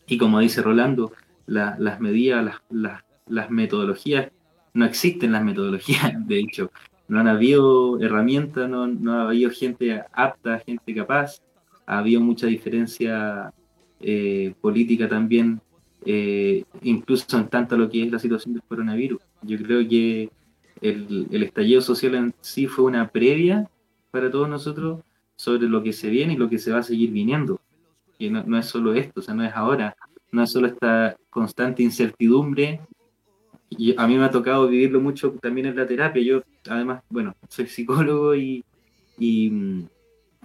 [0.07, 1.11] Y como dice Rolando,
[1.45, 4.31] la- las medidas, las, las- las metodologías,
[4.73, 6.71] no existen las metodologías, de hecho,
[7.09, 11.41] no han habido herramientas, no, ha habido gente apta, gente capaz,
[11.85, 13.51] ha habido mucha diferencia
[13.99, 15.59] eh, política también,
[16.05, 19.19] eh, incluso en tanto lo que es la situación del coronavirus.
[19.41, 20.29] Yo creo que
[20.81, 23.67] el, el estallido social en sí fue una previa
[24.11, 25.01] para todos nosotros
[25.35, 27.59] sobre lo que se viene y lo que se va a seguir viniendo.
[28.19, 29.95] Y no, no es solo esto, o sea, no es ahora,
[30.31, 32.81] no es solo esta constante incertidumbre.
[33.69, 36.21] Y a mí me ha tocado vivirlo mucho también en la terapia.
[36.23, 38.63] Yo, además, bueno, soy psicólogo y,
[39.17, 39.87] y, mm,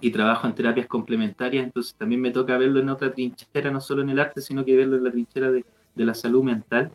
[0.01, 4.01] y trabajo en terapias complementarias, entonces también me toca verlo en otra trinchera, no solo
[4.03, 5.65] en el arte, sino que verlo en la trinchera de,
[5.95, 6.91] de la salud mental.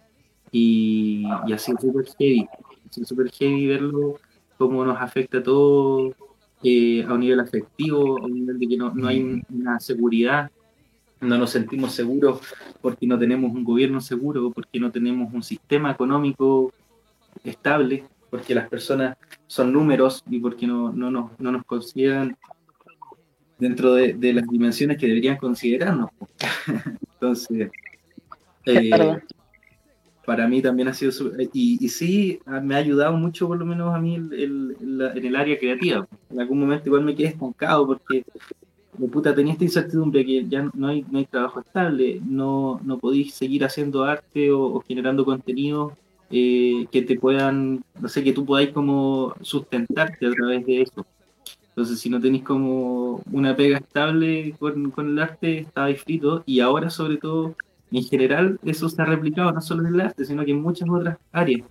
[0.53, 2.49] Y, y ha sido súper heavy,
[2.89, 4.20] ha sido súper heavy verlo,
[4.59, 6.14] cómo nos afecta a todos
[6.62, 9.81] eh, a un nivel afectivo, a un nivel de que no, no hay un- una
[9.81, 10.51] seguridad,
[11.21, 12.41] no nos sentimos seguros
[12.81, 16.73] porque no tenemos un gobierno seguro, porque no tenemos un sistema económico
[17.45, 19.16] estable, porque las personas
[19.47, 22.37] son números y porque no, no, nos, no nos consideran
[23.59, 26.11] dentro de, de las dimensiones que deberían considerarnos.
[27.14, 27.71] Entonces,
[28.64, 29.18] eh,
[30.25, 33.66] para mí también ha sido, su- y, y sí, me ha ayudado mucho por lo
[33.66, 36.07] menos a mí el- el- en la- en el área creativa.
[36.31, 38.25] En algún momento igual me quedé estancado porque
[39.12, 43.34] puta, tenía esta incertidumbre que ya no hay, no hay trabajo estable, no, no podéis
[43.34, 45.97] seguir haciendo arte o, generando contenido
[46.30, 51.07] eh, que te puedan, no sé, que tú podáis como sustentarte a través de eso.
[51.68, 56.43] Entonces, si no tenéis como una pega estable con, con el arte, estabais frito.
[56.45, 57.55] Y ahora, sobre todo,
[57.91, 60.88] en general, eso se ha replicado no solo en el arte, sino que en muchas
[60.88, 61.62] otras áreas.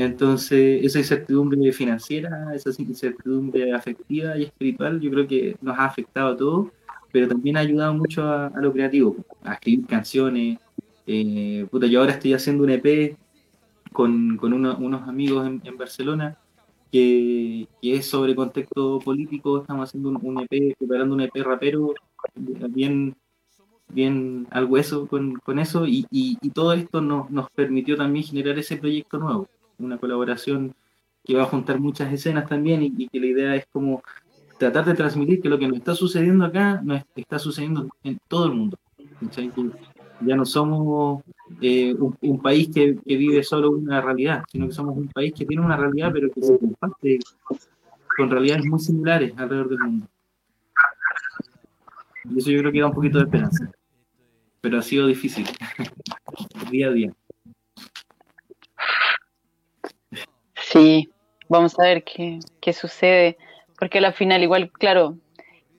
[0.00, 6.28] Entonces, esa incertidumbre financiera, esa incertidumbre afectiva y espiritual, yo creo que nos ha afectado
[6.28, 6.68] a todos,
[7.10, 10.60] pero también ha ayudado mucho a, lo creativo, a escribir canciones.
[11.04, 13.16] Eh, puta, yo ahora estoy haciendo un EP
[13.92, 16.38] con, con uno- unos amigos en, Barcelona
[16.92, 19.62] que, es sobre contexto político.
[19.62, 21.92] Estamos haciendo un, EP, preparando un EP rapero
[22.36, 23.16] bien,
[24.50, 28.76] al hueso con, eso y, y- y todo esto nos, nos permitió también generar ese
[28.76, 29.48] proyecto nuevo,
[29.78, 30.74] una colaboración
[31.24, 34.02] que va a juntar muchas escenas también y, que la idea es como
[34.58, 36.82] tratar de transmitir que lo que nos está sucediendo acá
[37.14, 38.78] está sucediendo en todo el mundo.
[40.20, 41.22] ya no somos
[41.60, 45.32] eh, un, un país que, que vive solo una realidad, sino que somos un país
[45.32, 47.18] que tiene una realidad pero que se comparte
[48.16, 50.06] con realidades muy similares alrededor del mundo.
[52.24, 53.70] Y eso yo creo que da un poquito de esperanza.
[54.60, 55.46] Pero ha sido difícil,
[56.70, 57.12] día a día.
[60.70, 61.08] Sí,
[61.48, 63.38] vamos a ver qué, qué sucede,
[63.78, 65.16] porque al final igual, claro,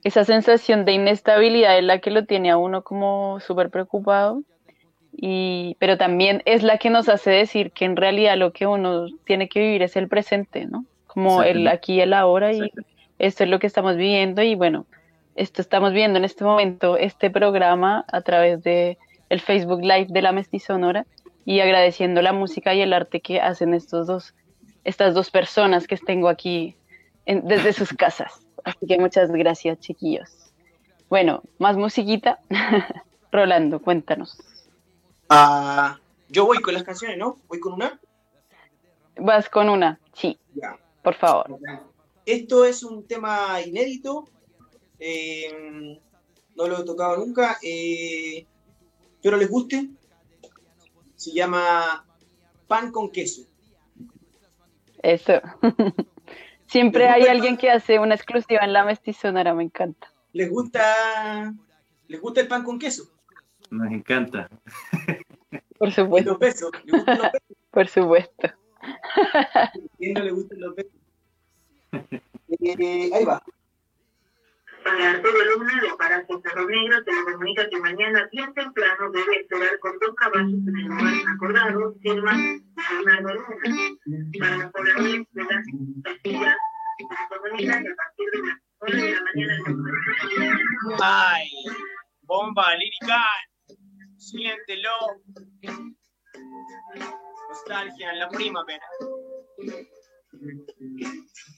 [0.02, 4.42] esa sensación de inestabilidad es la que lo tiene a uno como súper preocupado,
[5.12, 9.06] y, pero también es la que nos hace decir que en realidad lo que uno
[9.24, 10.84] tiene que vivir es el presente, ¿no?
[11.06, 12.72] Como el aquí y el ahora, y
[13.20, 14.86] esto es lo que estamos viviendo, y bueno,
[15.36, 20.22] esto estamos viendo en este momento, este programa a través de el Facebook Live de
[20.22, 21.06] la Mestizonora,
[21.44, 24.34] y agradeciendo la música y el arte que hacen estos dos
[24.84, 26.76] estas dos personas que tengo aquí
[27.26, 28.46] en- desde sus casas.
[28.64, 30.30] Así que muchas gracias, chiquillos.
[31.08, 32.38] Bueno, más musiquita.
[33.32, 34.36] Rolando, cuéntanos.
[35.28, 37.36] Ah, yo voy con las canciones, ¿no?
[37.48, 38.00] Voy con una.
[39.16, 40.76] Vas con una, sí, Ya.
[41.02, 41.58] por favor.
[42.26, 44.24] Esto es un tema inédito.
[44.98, 45.98] eh,
[46.56, 47.56] no lo he tocado nunca.
[47.62, 48.46] eh,
[49.14, 49.88] espero les guste.
[51.16, 52.04] Se llama
[52.66, 53.42] Pan con queso.
[55.02, 55.40] Eso.
[56.66, 60.12] Siempre hay alguien que hace una exclusiva en la mestizonera, me encanta.
[60.32, 61.52] ¿Les gusta,
[62.06, 63.10] les gusta el pan con queso?
[63.70, 64.48] Nos encanta.
[65.78, 66.70] Por supuesto, Los besos.
[66.84, 67.42] ¿Les gustan los besos?
[67.70, 68.48] por supuesto.
[69.98, 70.92] ¿Quién no le gustan los besos?
[72.62, 73.40] Eh, ahí va.
[74.84, 79.40] Para todo alumno de Paraje Cerro Negro te lo comunica que mañana bien temprano debe
[79.40, 83.98] esperar con dos caballos en el lugar acordado, firma Leonardo Luna.
[84.38, 85.62] Para los pobladores de la
[86.02, 86.56] Castilla,
[86.98, 89.54] se comunica que a partir de las 9 de la mañana
[91.02, 91.48] Ay,
[92.22, 93.24] bomba lírica.
[94.16, 94.90] Siéntelo.
[97.48, 98.84] Nostalgia en la primavera.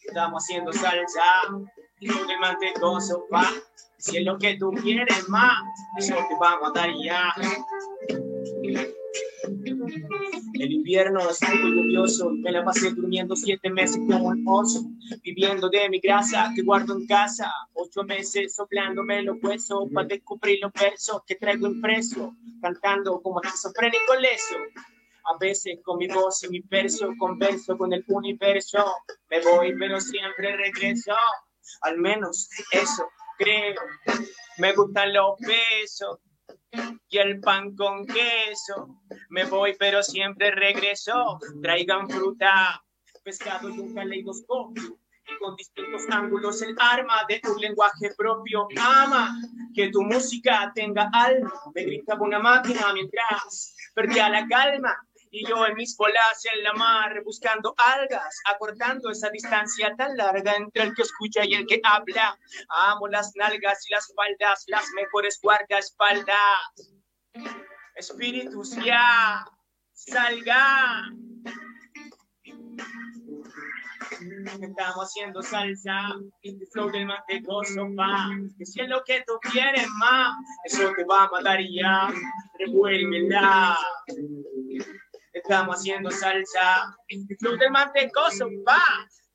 [0.06, 1.22] Estamos haciendo salsa.
[3.32, 3.48] Va.
[3.98, 5.62] Si es lo que tú quieres más,
[5.96, 7.32] eso te vamos a dar ya.
[10.54, 14.82] El invierno es muy lluvioso, me la pasé durmiendo siete meses como un oso,
[15.22, 20.58] viviendo de mi grasa que guardo en casa, ocho meses soplándome los huesos para descubrir
[20.60, 24.56] los versos que traigo impreso, cantando como esquizofrénico leso.
[25.24, 28.84] A veces con mi voz y mi verso converso con el universo,
[29.30, 31.12] me voy pero siempre regreso,
[31.80, 33.08] al menos eso
[33.38, 33.80] creo.
[34.58, 36.18] Me gustan los besos
[37.08, 39.00] y el pan con queso.
[39.30, 41.38] Me voy, pero siempre regreso.
[41.62, 42.82] Traigan fruta,
[43.22, 44.98] pescado y un caleidoscopio.
[45.26, 48.66] Y con distintos ángulos el arma de un lenguaje propio.
[48.78, 49.36] Ama
[49.74, 51.52] que tu música tenga alma.
[51.74, 54.96] Me gritaba una máquina mientras perdía la calma.
[55.34, 60.54] Y yo en mis bolas en la mar, buscando algas, acortando esa distancia tan larga
[60.56, 62.38] entre el que escucha y el que habla.
[62.68, 66.36] Amo las nalgas y las faldas, las mejores guardaespaldas.
[67.96, 69.42] Espíritus ya,
[69.94, 71.02] salga.
[74.60, 76.10] Estamos haciendo salsa,
[76.42, 78.28] este flow del mantecoso va.
[78.58, 82.12] Que si es lo que tú quieres más, eso te va a matar y ya,
[82.58, 83.78] revuélvela.
[85.32, 86.96] Estamos haciendo salsa.
[87.08, 88.82] El club del mantecoso va.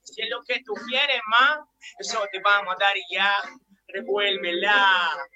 [0.03, 1.59] Si es lo que tú quieres más,
[1.99, 3.33] eso te vamos a dar y ya.
[3.87, 5.27] Revuélvela.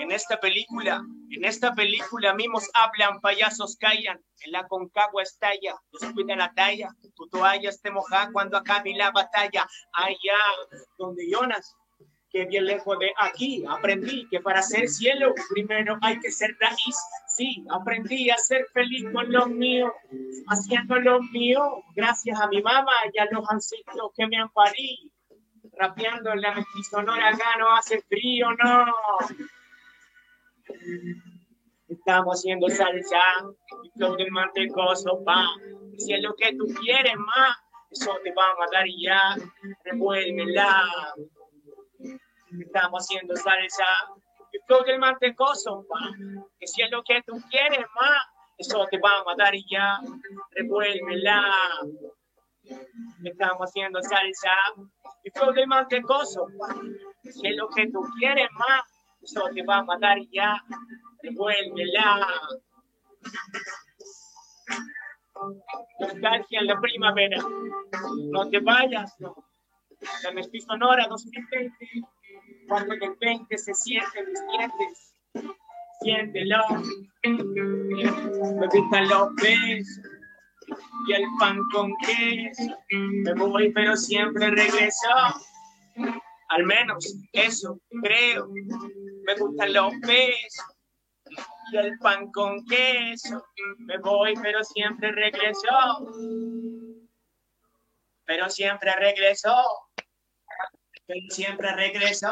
[0.00, 1.00] En esta película,
[1.30, 6.88] en esta película, mimos hablan, payasos callan, en la concagua estalla, los cuida la talla,
[7.14, 10.38] tu toalla te moja cuando acabe la batalla, allá
[10.98, 11.76] donde Jonas
[12.34, 16.96] que bien lejos de aquí aprendí que para ser cielo primero hay que ser raíz.
[17.28, 19.94] Sí, aprendí a ser feliz con lo mío,
[20.48, 25.12] haciendo lo mío, gracias a mi mamá y a los ancestros que me han parido.
[25.78, 28.84] Rapeando en la mestizonora acá no hace frío, no.
[31.88, 33.22] Estamos haciendo salsa,
[33.94, 35.46] flow del mantecoso, pa.
[35.98, 37.56] Si es lo que tú quieres más,
[37.92, 39.36] eso te va a matar y ya,
[39.84, 40.82] revuélvela
[42.60, 43.84] estamos haciendo salsa.
[44.52, 46.10] Y todo el mantecoso, pa,
[46.58, 48.22] que si es lo que tú quieres más,
[48.56, 49.98] eso te va a matar y ya,
[50.52, 51.42] revuélvela.
[53.24, 54.56] Estamos haciendo salsa.
[55.24, 56.74] Y todo el mantecoso, pa,
[57.22, 58.82] que si es lo que tú quieres más,
[59.22, 60.62] eso te va a matar y ya,
[61.22, 62.28] revuélvela.
[65.98, 67.38] Nostalgia en la primavera.
[68.30, 69.34] No te vayas, no.
[70.22, 72.04] La mestizo Sonora 2020
[72.68, 75.14] cuando de 20 se sienten mis dientes,
[76.00, 76.62] siéntelo.
[77.22, 80.00] Me gustan los besos
[81.06, 82.76] y el pan con queso.
[82.90, 85.08] Me voy, pero siempre regreso.
[86.48, 88.48] Al menos eso creo.
[88.48, 90.76] Me gustan los besos
[91.72, 93.44] y el pan con queso.
[93.78, 95.68] Me voy, pero siempre regreso.
[98.26, 99.54] Pero siempre regreso
[101.06, 102.28] pero siempre regreso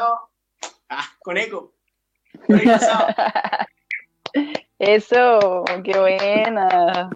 [0.89, 1.73] ah, con eco.
[4.79, 7.09] Eso, qué buena.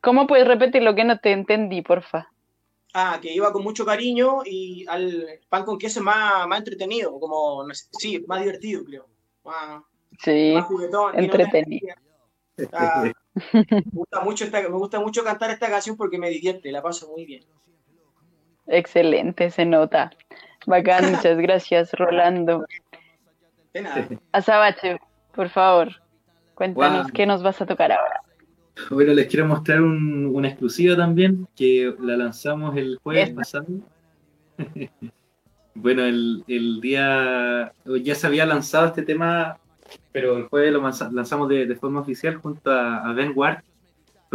[0.00, 2.28] ¿Cómo puedes repetir lo que no te entendí, porfa?
[2.92, 7.64] Ah, que iba con mucho cariño y al pan con queso más, más entretenido, como,
[7.98, 9.06] sí, más divertido, creo.
[10.20, 10.54] sí,
[11.14, 11.96] entretenido.
[12.56, 13.12] me,
[13.90, 17.42] gusta mucho me gusta mucho cantar esta canción porque me divierte, la paso muy bien.
[18.66, 20.10] Excelente, se nota.
[20.66, 22.64] Bacán, muchas gracias, Rolando.
[23.72, 24.08] De nada.
[24.32, 24.98] Azabache,
[25.34, 26.00] por favor,
[26.54, 28.20] cuéntanos qué nos vas a tocar ahora.
[28.90, 33.66] Bueno, les quiero mostrar una exclusiva también, que la lanzamos el jueves pasado.
[35.74, 39.58] bueno, el, día, ya se había lanzado este tema,
[40.10, 40.80] pero el jueves lo
[41.12, 43.62] lanzamos de, forma oficial junto a, a Ben Ward,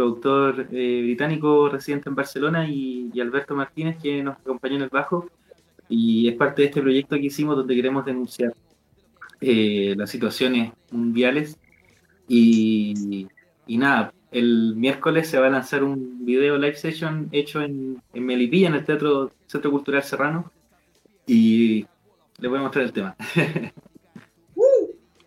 [0.00, 5.28] productor eh, británico residente en Barcelona, y, Alberto Martínez, que nos acompañó en el bajo.
[5.90, 8.54] Y es parte de este proyecto que hicimos donde queremos denunciar
[9.42, 11.58] eh, las situaciones mundiales.
[12.28, 13.28] Y,
[13.68, 18.68] nada, el miércoles se va a lanzar un video live session hecho en, en Melipilla,
[18.68, 20.50] en el Teatro Centro Cultural Serrano.
[21.26, 21.86] Y
[22.38, 23.14] les voy a mostrar el tema.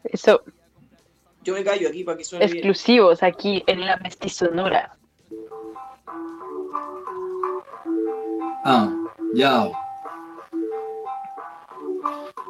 [0.03, 0.43] Eso,
[1.43, 4.97] yo me callo aquí para que suene Exclusivos aquí en la Mestizonora.
[8.65, 8.93] Ah,
[9.33, 9.65] ya.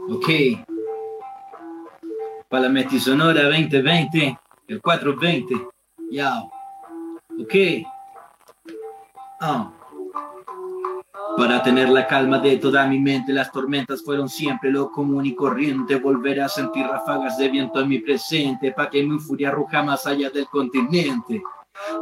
[0.10, 0.30] Ok.
[2.50, 5.68] Para la Mestizonora 2020, el 420.
[6.12, 6.44] Ya.
[7.39, 7.56] Ok.
[9.41, 9.72] Ah.
[11.38, 15.34] Para tener la calma de toda mi mente, las tormentas fueron siempre lo común y
[15.34, 15.96] corriente.
[15.96, 20.06] Volver a sentir ráfagas de viento en mi presente, para que mi furia ruja más
[20.06, 21.42] allá del continente.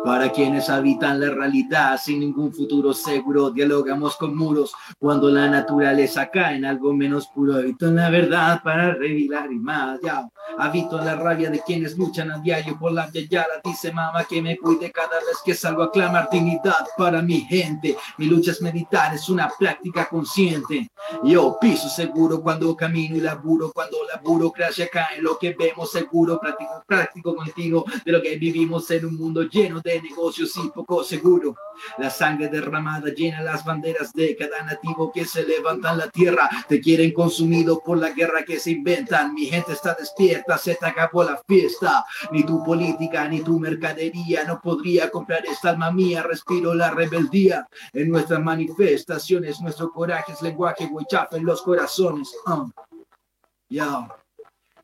[0.04, 6.30] Para quienes habitan la realidad sin ningún futuro seguro, dialogamos con muros cuando la naturaleza
[6.30, 7.56] cae en algo menos puro.
[7.56, 10.00] Habito en la verdad para revelar y más.
[10.02, 14.26] Ya, habito en la rabia de quienes luchan a diario por la la Dice mamá
[14.26, 17.96] que me cuide cada vez que salgo a clamar dignidad para mi gente.
[18.18, 20.90] Mi lucha es meditar, es una práctica consciente.
[21.24, 25.22] Yo piso seguro cuando camino y laburo, cuando la burocracia cae.
[25.22, 29.71] Lo que vemos seguro, práctico, práctico contigo de lo que vivimos en un mundo lleno
[29.72, 31.56] lleno de negocios y poco seguro.
[31.98, 36.50] La sangre derramada llena las banderas de cada nativo que se levanta en la tierra.
[36.68, 39.34] Te quieren consumido por la guerra que se inventan.
[39.34, 42.06] Mi gente está despierta, se te acabó la fiesta.
[42.32, 46.24] Ni tu política ni tu mercadería no podría comprar esta alma mía.
[46.24, 49.62] Respiro la rebeldía en nuestras manifestaciones.
[49.62, 52.34] Nuestro coraje es lenguaje huichafe en los corazones.
[52.46, 52.70] Uh.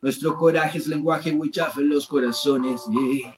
[0.01, 2.81] Nuestro coraje es lenguaje huichafe en los corazones.
[2.89, 3.35] Yeah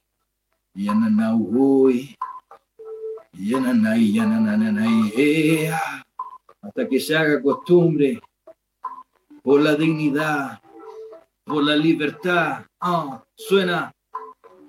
[6.62, 8.22] hasta que se haga costumbre
[9.44, 10.62] por la dignidad,
[11.44, 12.66] por la libertad.
[12.80, 13.92] Ah, suena,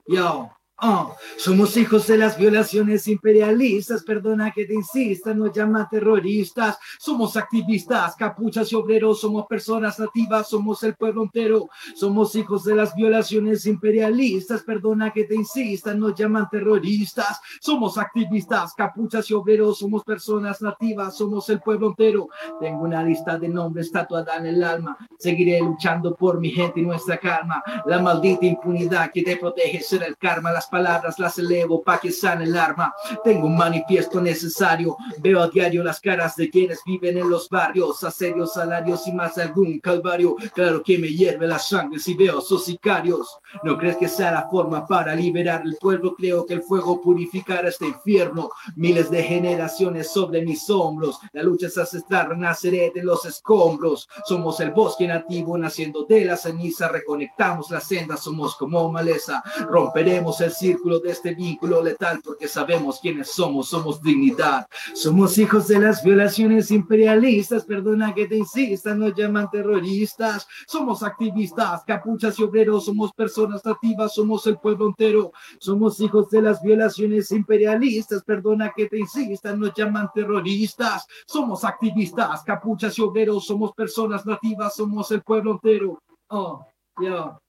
[0.04, 0.50] yo.
[0.82, 6.78] Oh, somos hijos de las violaciones imperialistas, perdona que te insista, no llama terroristas.
[6.98, 11.68] Somos activistas, capuchas y obreros, somos personas nativas, somos el pueblo entero.
[11.94, 17.40] Somos hijos de las violaciones imperialistas, perdona que te insista, no llaman terroristas.
[17.60, 22.28] Somos activistas, capuchas y obreros, somos personas nativas, somos el pueblo entero.
[22.58, 24.96] Tengo una lista de nombres tatuada en el alma.
[25.18, 27.62] Seguiré luchando por mi gente y nuestra calma.
[27.84, 30.50] La maldita impunidad que te protege será el karma.
[30.70, 32.94] Palabras las elevo para que sane el arma.
[33.24, 34.96] Tengo un manifiesto necesario.
[35.18, 39.36] Veo a diario las caras de quienes viven en los barrios, asedios, salarios y más
[39.38, 40.36] algún calvario.
[40.54, 43.38] Claro que me hierve la sangre si veo sus sicarios.
[43.62, 46.14] ¿No crees que sea la forma para liberar el pueblo?
[46.14, 48.50] Creo que el fuego purificará este infierno.
[48.76, 51.18] Miles de generaciones sobre mis hombros.
[51.32, 54.08] La lucha es ancestral, renaceré de los escombros.
[54.24, 56.88] Somos el bosque nativo naciendo de la ceniza.
[56.88, 59.42] Reconectamos la senda, somos como maleza.
[59.68, 64.66] Romperemos el círculo de este vínculo letal porque sabemos quiénes somos, somos dignidad.
[64.94, 70.46] Somos hijos de las violaciones imperialistas, perdona que te insista, nos llaman terroristas.
[70.66, 75.32] Somos activistas, capuchas y obreros, somos personas nativas, somos el pueblo entero.
[75.58, 81.06] Somos hijos de las violaciones imperialistas, perdona que te insista, nos llaman terroristas.
[81.26, 85.98] Somos activistas, capuchas y obreros, somos personas nativas, somos el pueblo entero.
[86.28, 86.64] Oh,
[87.00, 87.40] yeah.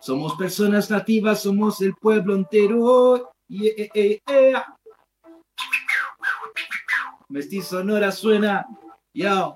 [0.00, 3.30] Somos personas nativas, somos el pueblo entero.
[7.28, 8.66] Mestizo Sonora suena,
[9.12, 9.52] ya,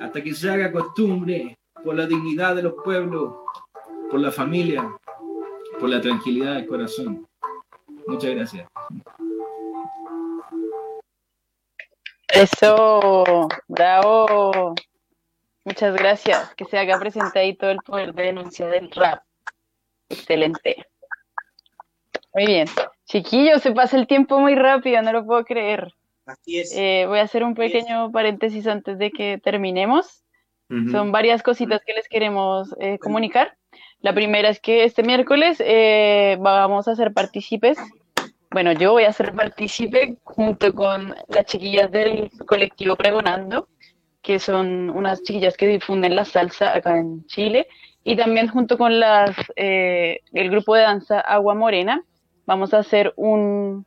[0.00, 3.34] hasta que se haga costumbre, por la dignidad de los pueblos,
[4.10, 4.96] por la familia,
[5.78, 7.26] por la tranquilidad del corazón.
[8.06, 8.68] Muchas gracias.
[12.28, 14.74] Eso, bravo.
[15.64, 16.54] Muchas gracias.
[16.54, 19.22] Que se haga presente ahí todo el poder de denuncia del rap.
[20.10, 20.86] Excelente.
[22.34, 22.68] Muy bien.
[23.06, 25.92] Chiquillos, se pasa el tiempo muy rápido, no lo puedo creer.
[26.26, 26.72] Así es.
[26.76, 30.24] Eh, voy a hacer un pequeño paréntesis antes de que terminemos.
[30.92, 33.56] Son varias cositas que les queremos eh, comunicar.
[34.02, 37.76] La primera es que este miércoles eh, vamos a ser partícipes.
[38.52, 43.66] Bueno, yo voy a ser partícipe junto con las chiquillas del colectivo Pregonando,
[44.22, 47.66] que son unas chiquillas que difunden la salsa acá en Chile
[48.04, 52.02] y también junto con las, eh, el grupo de danza Agua Morena,
[52.46, 53.84] vamos a hacer un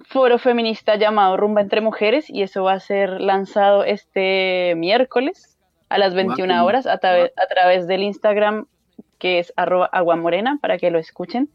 [0.00, 5.58] foro feminista llamado Rumba entre Mujeres y eso va a ser lanzado este miércoles
[5.88, 8.66] a las 21 horas a, a través del Instagram
[9.18, 11.50] que es arroba Agua Morena para que lo escuchen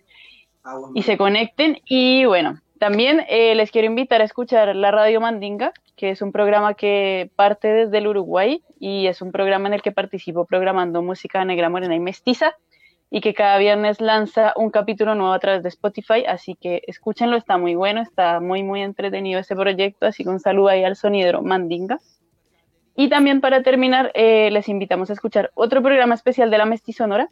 [0.93, 1.82] y se conecten.
[1.86, 6.32] Y bueno, también eh, les quiero invitar a escuchar la Radio Mandinga, que es un
[6.32, 11.01] programa que parte desde el Uruguay y es un programa en el que participo programando
[11.01, 12.55] música negra, morena y mestiza
[13.09, 17.38] y que cada viernes lanza un capítulo nuevo a través de Spotify, así que escúchenlo,
[17.38, 20.97] está muy bueno, está muy, muy entretenido ese proyecto, así que un saludo ahí al
[20.97, 21.99] sonidero Mandinga.
[22.97, 27.30] Y también para terminar, eh, les invitamos a escuchar otro programa especial de la Mestizonora,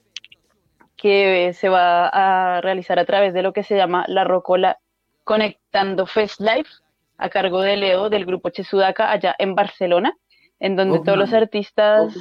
[0.96, 4.78] que se va a realizar a través de lo que se llama La Rocola
[5.24, 6.70] Conectando Fest Live,
[7.18, 10.16] a cargo de Leo del grupo Chesudaca allá en Barcelona,
[10.60, 12.16] en donde todos los artistas,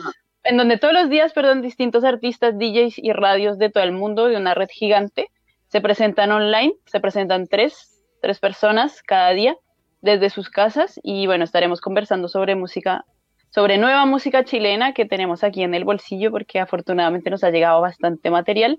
[0.45, 4.27] en donde todos los días, perdón, distintos artistas, DJs y radios de todo el mundo,
[4.27, 5.29] de una red gigante,
[5.69, 9.57] se presentan online, se presentan tres, tres personas cada día
[10.03, 13.05] desde sus casas y bueno, estaremos conversando sobre música,
[13.51, 17.81] sobre nueva música chilena que tenemos aquí en el bolsillo porque afortunadamente nos ha llegado
[17.81, 18.79] bastante material.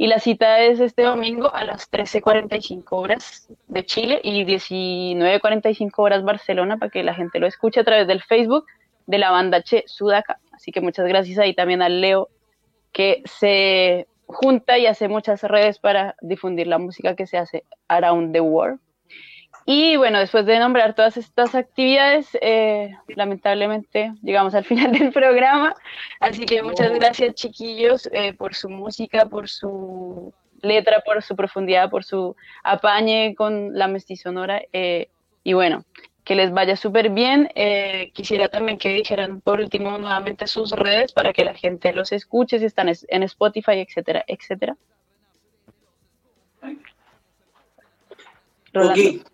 [0.00, 6.24] Y la cita es este domingo a las 13.45 horas de Chile y 19.45 horas
[6.24, 8.64] Barcelona para que la gente lo escuche a través del Facebook
[9.06, 10.40] de la banda Che Sudaca.
[10.52, 12.30] Así que muchas gracias ahí también al Leo
[12.92, 18.32] que se junta y hace muchas redes para difundir la música que se hace around
[18.32, 18.80] the world.
[19.66, 25.74] Y bueno, después de nombrar todas estas actividades, eh, lamentablemente llegamos al final del programa.
[26.18, 30.32] Así que muchas gracias, chiquillos, eh, por su música, por su
[30.62, 34.62] letra, por su profundidad, por su apañe con la mestizonora.
[34.72, 35.08] Eh,
[35.44, 35.84] y bueno,
[36.24, 37.50] que les vaya súper bien.
[37.54, 42.12] Eh, quisiera también que dijeran por último nuevamente sus redes para que la gente los
[42.12, 44.76] escuche, si están en Spotify, etcétera, etcétera.
[48.72, 49.26] Ok,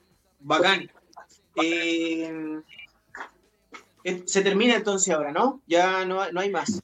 [0.46, 0.90] bacán.
[1.62, 2.60] Eh,
[4.04, 5.60] eh, se termina entonces ahora, ¿no?
[5.66, 6.80] Ya no, no hay más.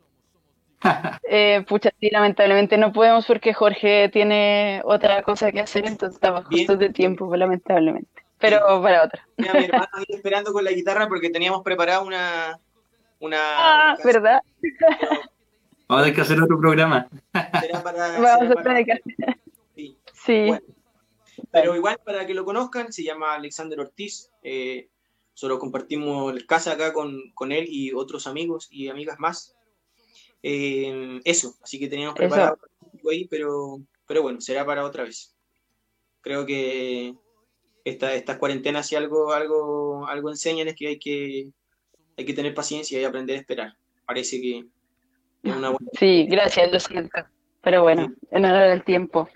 [1.31, 6.45] Eh, pucha, sí, lamentablemente no podemos porque Jorge tiene otra cosa que hacer, entonces estamos
[6.47, 8.11] justos de tiempo, lamentablemente.
[8.39, 9.25] Pero para otra.
[9.37, 12.59] Mira, mi hermano ahí esperando con la guitarra porque teníamos preparado una.
[13.21, 14.41] una ah, ¿verdad?
[15.87, 17.07] Vamos a tener que hacer otro programa.
[17.61, 19.39] Será para, Vamos será a tener que para-
[19.77, 19.97] Sí.
[20.13, 20.45] Sí.
[20.49, 20.67] Bueno,
[21.51, 24.31] pero igual para que lo conozcan, se llama Alexander Ortiz.
[24.43, 24.89] Eh,
[25.35, 29.57] solo compartimos casa acá con, con él y otros amigos y amigas más.
[30.43, 32.21] Eh, eso, así que teníamos Eso.
[32.21, 32.59] preparado
[32.93, 35.35] algo ahí, pero, pero bueno, será para otra vez.
[36.21, 37.15] Creo que
[37.85, 41.49] esta, estas cuarentenas si algo, algo, algo enseñan es que hay que,
[42.17, 43.77] hay que tener paciencia y aprender a esperar.
[44.07, 44.59] Parece que
[45.43, 47.19] es una buena Sí, gracias, lo siento.
[47.63, 49.29] Pero bueno, en honor del tiempo.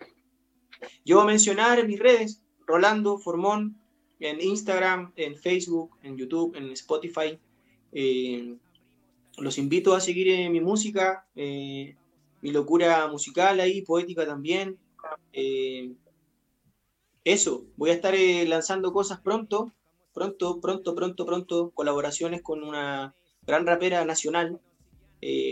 [1.04, 3.80] Yo voy a mencionar en mis redes, Rolando Formón,
[4.20, 7.38] en Instagram, en Facebook, en YouTube, en Spotify.
[7.92, 8.56] Eh,
[9.38, 11.94] los invito a seguir eh, mi música, eh,
[12.40, 14.78] mi locura musical ahí, poética también.
[15.32, 15.92] Eh,
[17.24, 19.72] eso, voy a estar eh, lanzando cosas pronto,
[20.14, 24.60] pronto, pronto, pronto, pronto, colaboraciones con una gran rapera nacional.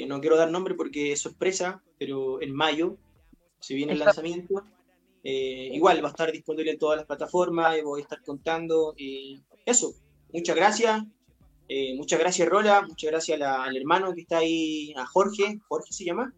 [0.06, 2.96] No quiero dar nombre porque es sorpresa, pero en mayo
[3.58, 4.62] se viene el lanzamiento.
[5.24, 8.94] Eh, igual va a estar disponible en todas las plataformas, eh, voy a estar contando.
[8.98, 9.94] eh, eso,
[10.32, 11.02] muchas gracias.
[11.66, 12.82] Eh, muchas gracias, Rola.
[12.82, 15.58] Muchas gracias la- al hermano que está ahí, a Jorge.
[15.68, 16.32] Jorge se llama.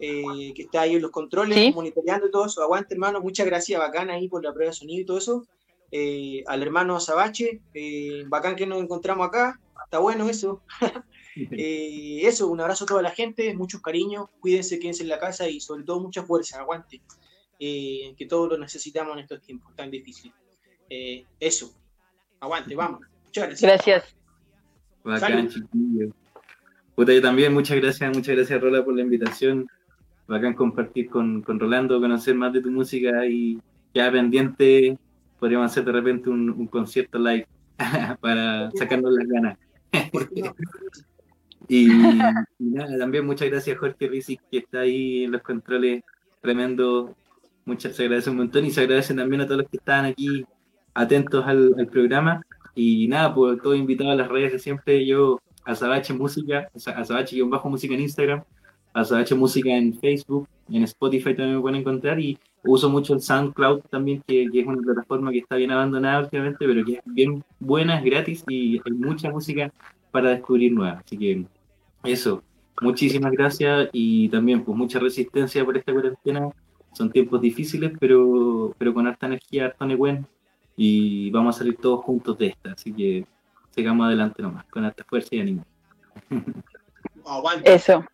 [0.00, 1.72] eh, que está ahí en los controles, Sí.
[1.72, 2.60] monitoreando todo eso.
[2.62, 3.20] Aguante, hermano.
[3.20, 5.46] Muchas gracias, bacán ahí por la prueba de sonido y todo eso.
[5.92, 9.60] Eh, al hermano Azabache, eh, bacán que nos encontramos acá.
[9.84, 10.62] Está bueno eso.
[11.52, 15.48] Eh, eso, un abrazo a toda la gente, muchos cariños, cuídense, quédense en la casa
[15.48, 17.00] y sobre todo mucha fuerza, aguante,
[17.58, 20.36] eh, que todos lo necesitamos en estos tiempos tan difíciles.
[20.90, 21.74] Eh, eso,
[22.40, 23.00] aguante, vamos.
[23.24, 23.70] Muchas gracias.
[23.70, 24.16] Gracias.
[25.02, 26.14] Bacán, chiquillo.
[26.94, 29.66] Puta, yo también, muchas gracias, muchas gracias Rola por la invitación.
[30.26, 33.60] Bacán compartir con, con Rolando, conocer más de tu música y
[33.92, 34.96] ya pendiente,
[35.38, 37.46] podríamos hacer de repente un, un concierto live
[38.20, 39.58] para sacarnos las ganas.
[41.68, 46.02] y, y nada, también muchas gracias Jorge Rizzi que está ahí en los controles,
[46.40, 47.14] tremendo.
[47.64, 50.44] Muchas se agradece un montón y se agradecen también a todos los que estaban aquí
[50.92, 52.42] atentos al, programa.
[52.74, 57.94] Y nada, pues todos invitados a las redes de siempre, yo Azabache Música, Azabache-Bajo Música
[57.94, 58.42] en Instagram,
[58.92, 63.80] Azabache Música en Facebook, en Spotify también me pueden encontrar y uso mucho el SoundCloud
[63.90, 67.44] también, que, que es una plataforma que está bien abandonada últimamente, pero que es bien
[67.60, 69.72] buena, es gratis y hay mucha música
[70.10, 71.02] para descubrir nueva.
[71.04, 71.44] Así que
[72.04, 72.42] eso,
[72.80, 76.50] muchísimas gracias y también pues mucha resistencia por esta cuarentena.
[76.94, 80.26] Son tiempos difíciles, pero, pero con harta energía, harto buen
[80.76, 82.72] y vamos a salir todos juntos de esta.
[82.72, 83.26] Así que
[83.70, 85.64] sigamos adelante nomás, con harta fuerza y ánimo.
[87.64, 88.04] Eso.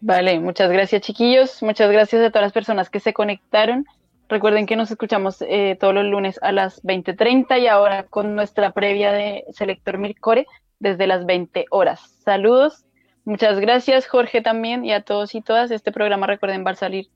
[0.00, 3.84] Vale, muchas gracias chiquillos, muchas gracias a todas las personas que se conectaron.
[4.28, 8.72] Recuerden que nos escuchamos eh, todos los lunes a las 20.30 y ahora con nuestra
[8.72, 10.46] previa de Selector Mircore
[10.78, 12.00] desde las 20 horas.
[12.24, 12.86] Saludos,
[13.24, 15.70] muchas gracias Jorge también y a todos y todas.
[15.70, 17.08] Este programa recuerden va a salir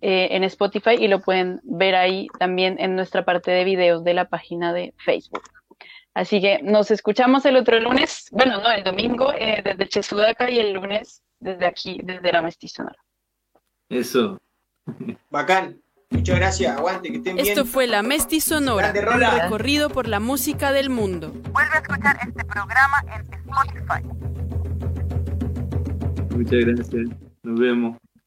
[0.00, 4.14] eh, en Spotify y lo pueden ver ahí también en nuestra parte de videos de
[4.14, 5.42] la página de Facebook.
[6.14, 10.58] Así que nos escuchamos el otro lunes, bueno, no, el domingo eh, desde Chesudaca y
[10.58, 12.96] el lunes desde aquí, desde la Mestizonora.
[13.88, 14.40] Eso.
[15.30, 15.80] Bacán.
[16.10, 17.48] Muchas gracias, aguante, que estén bien.
[17.48, 21.32] Esto fue La Mesti Sonora, Grande, un recorrido por la música del mundo.
[21.52, 24.02] Vuelve a escuchar este programa en Spotify.
[26.30, 27.10] Muchas gracias.
[27.42, 27.96] Nos vemos.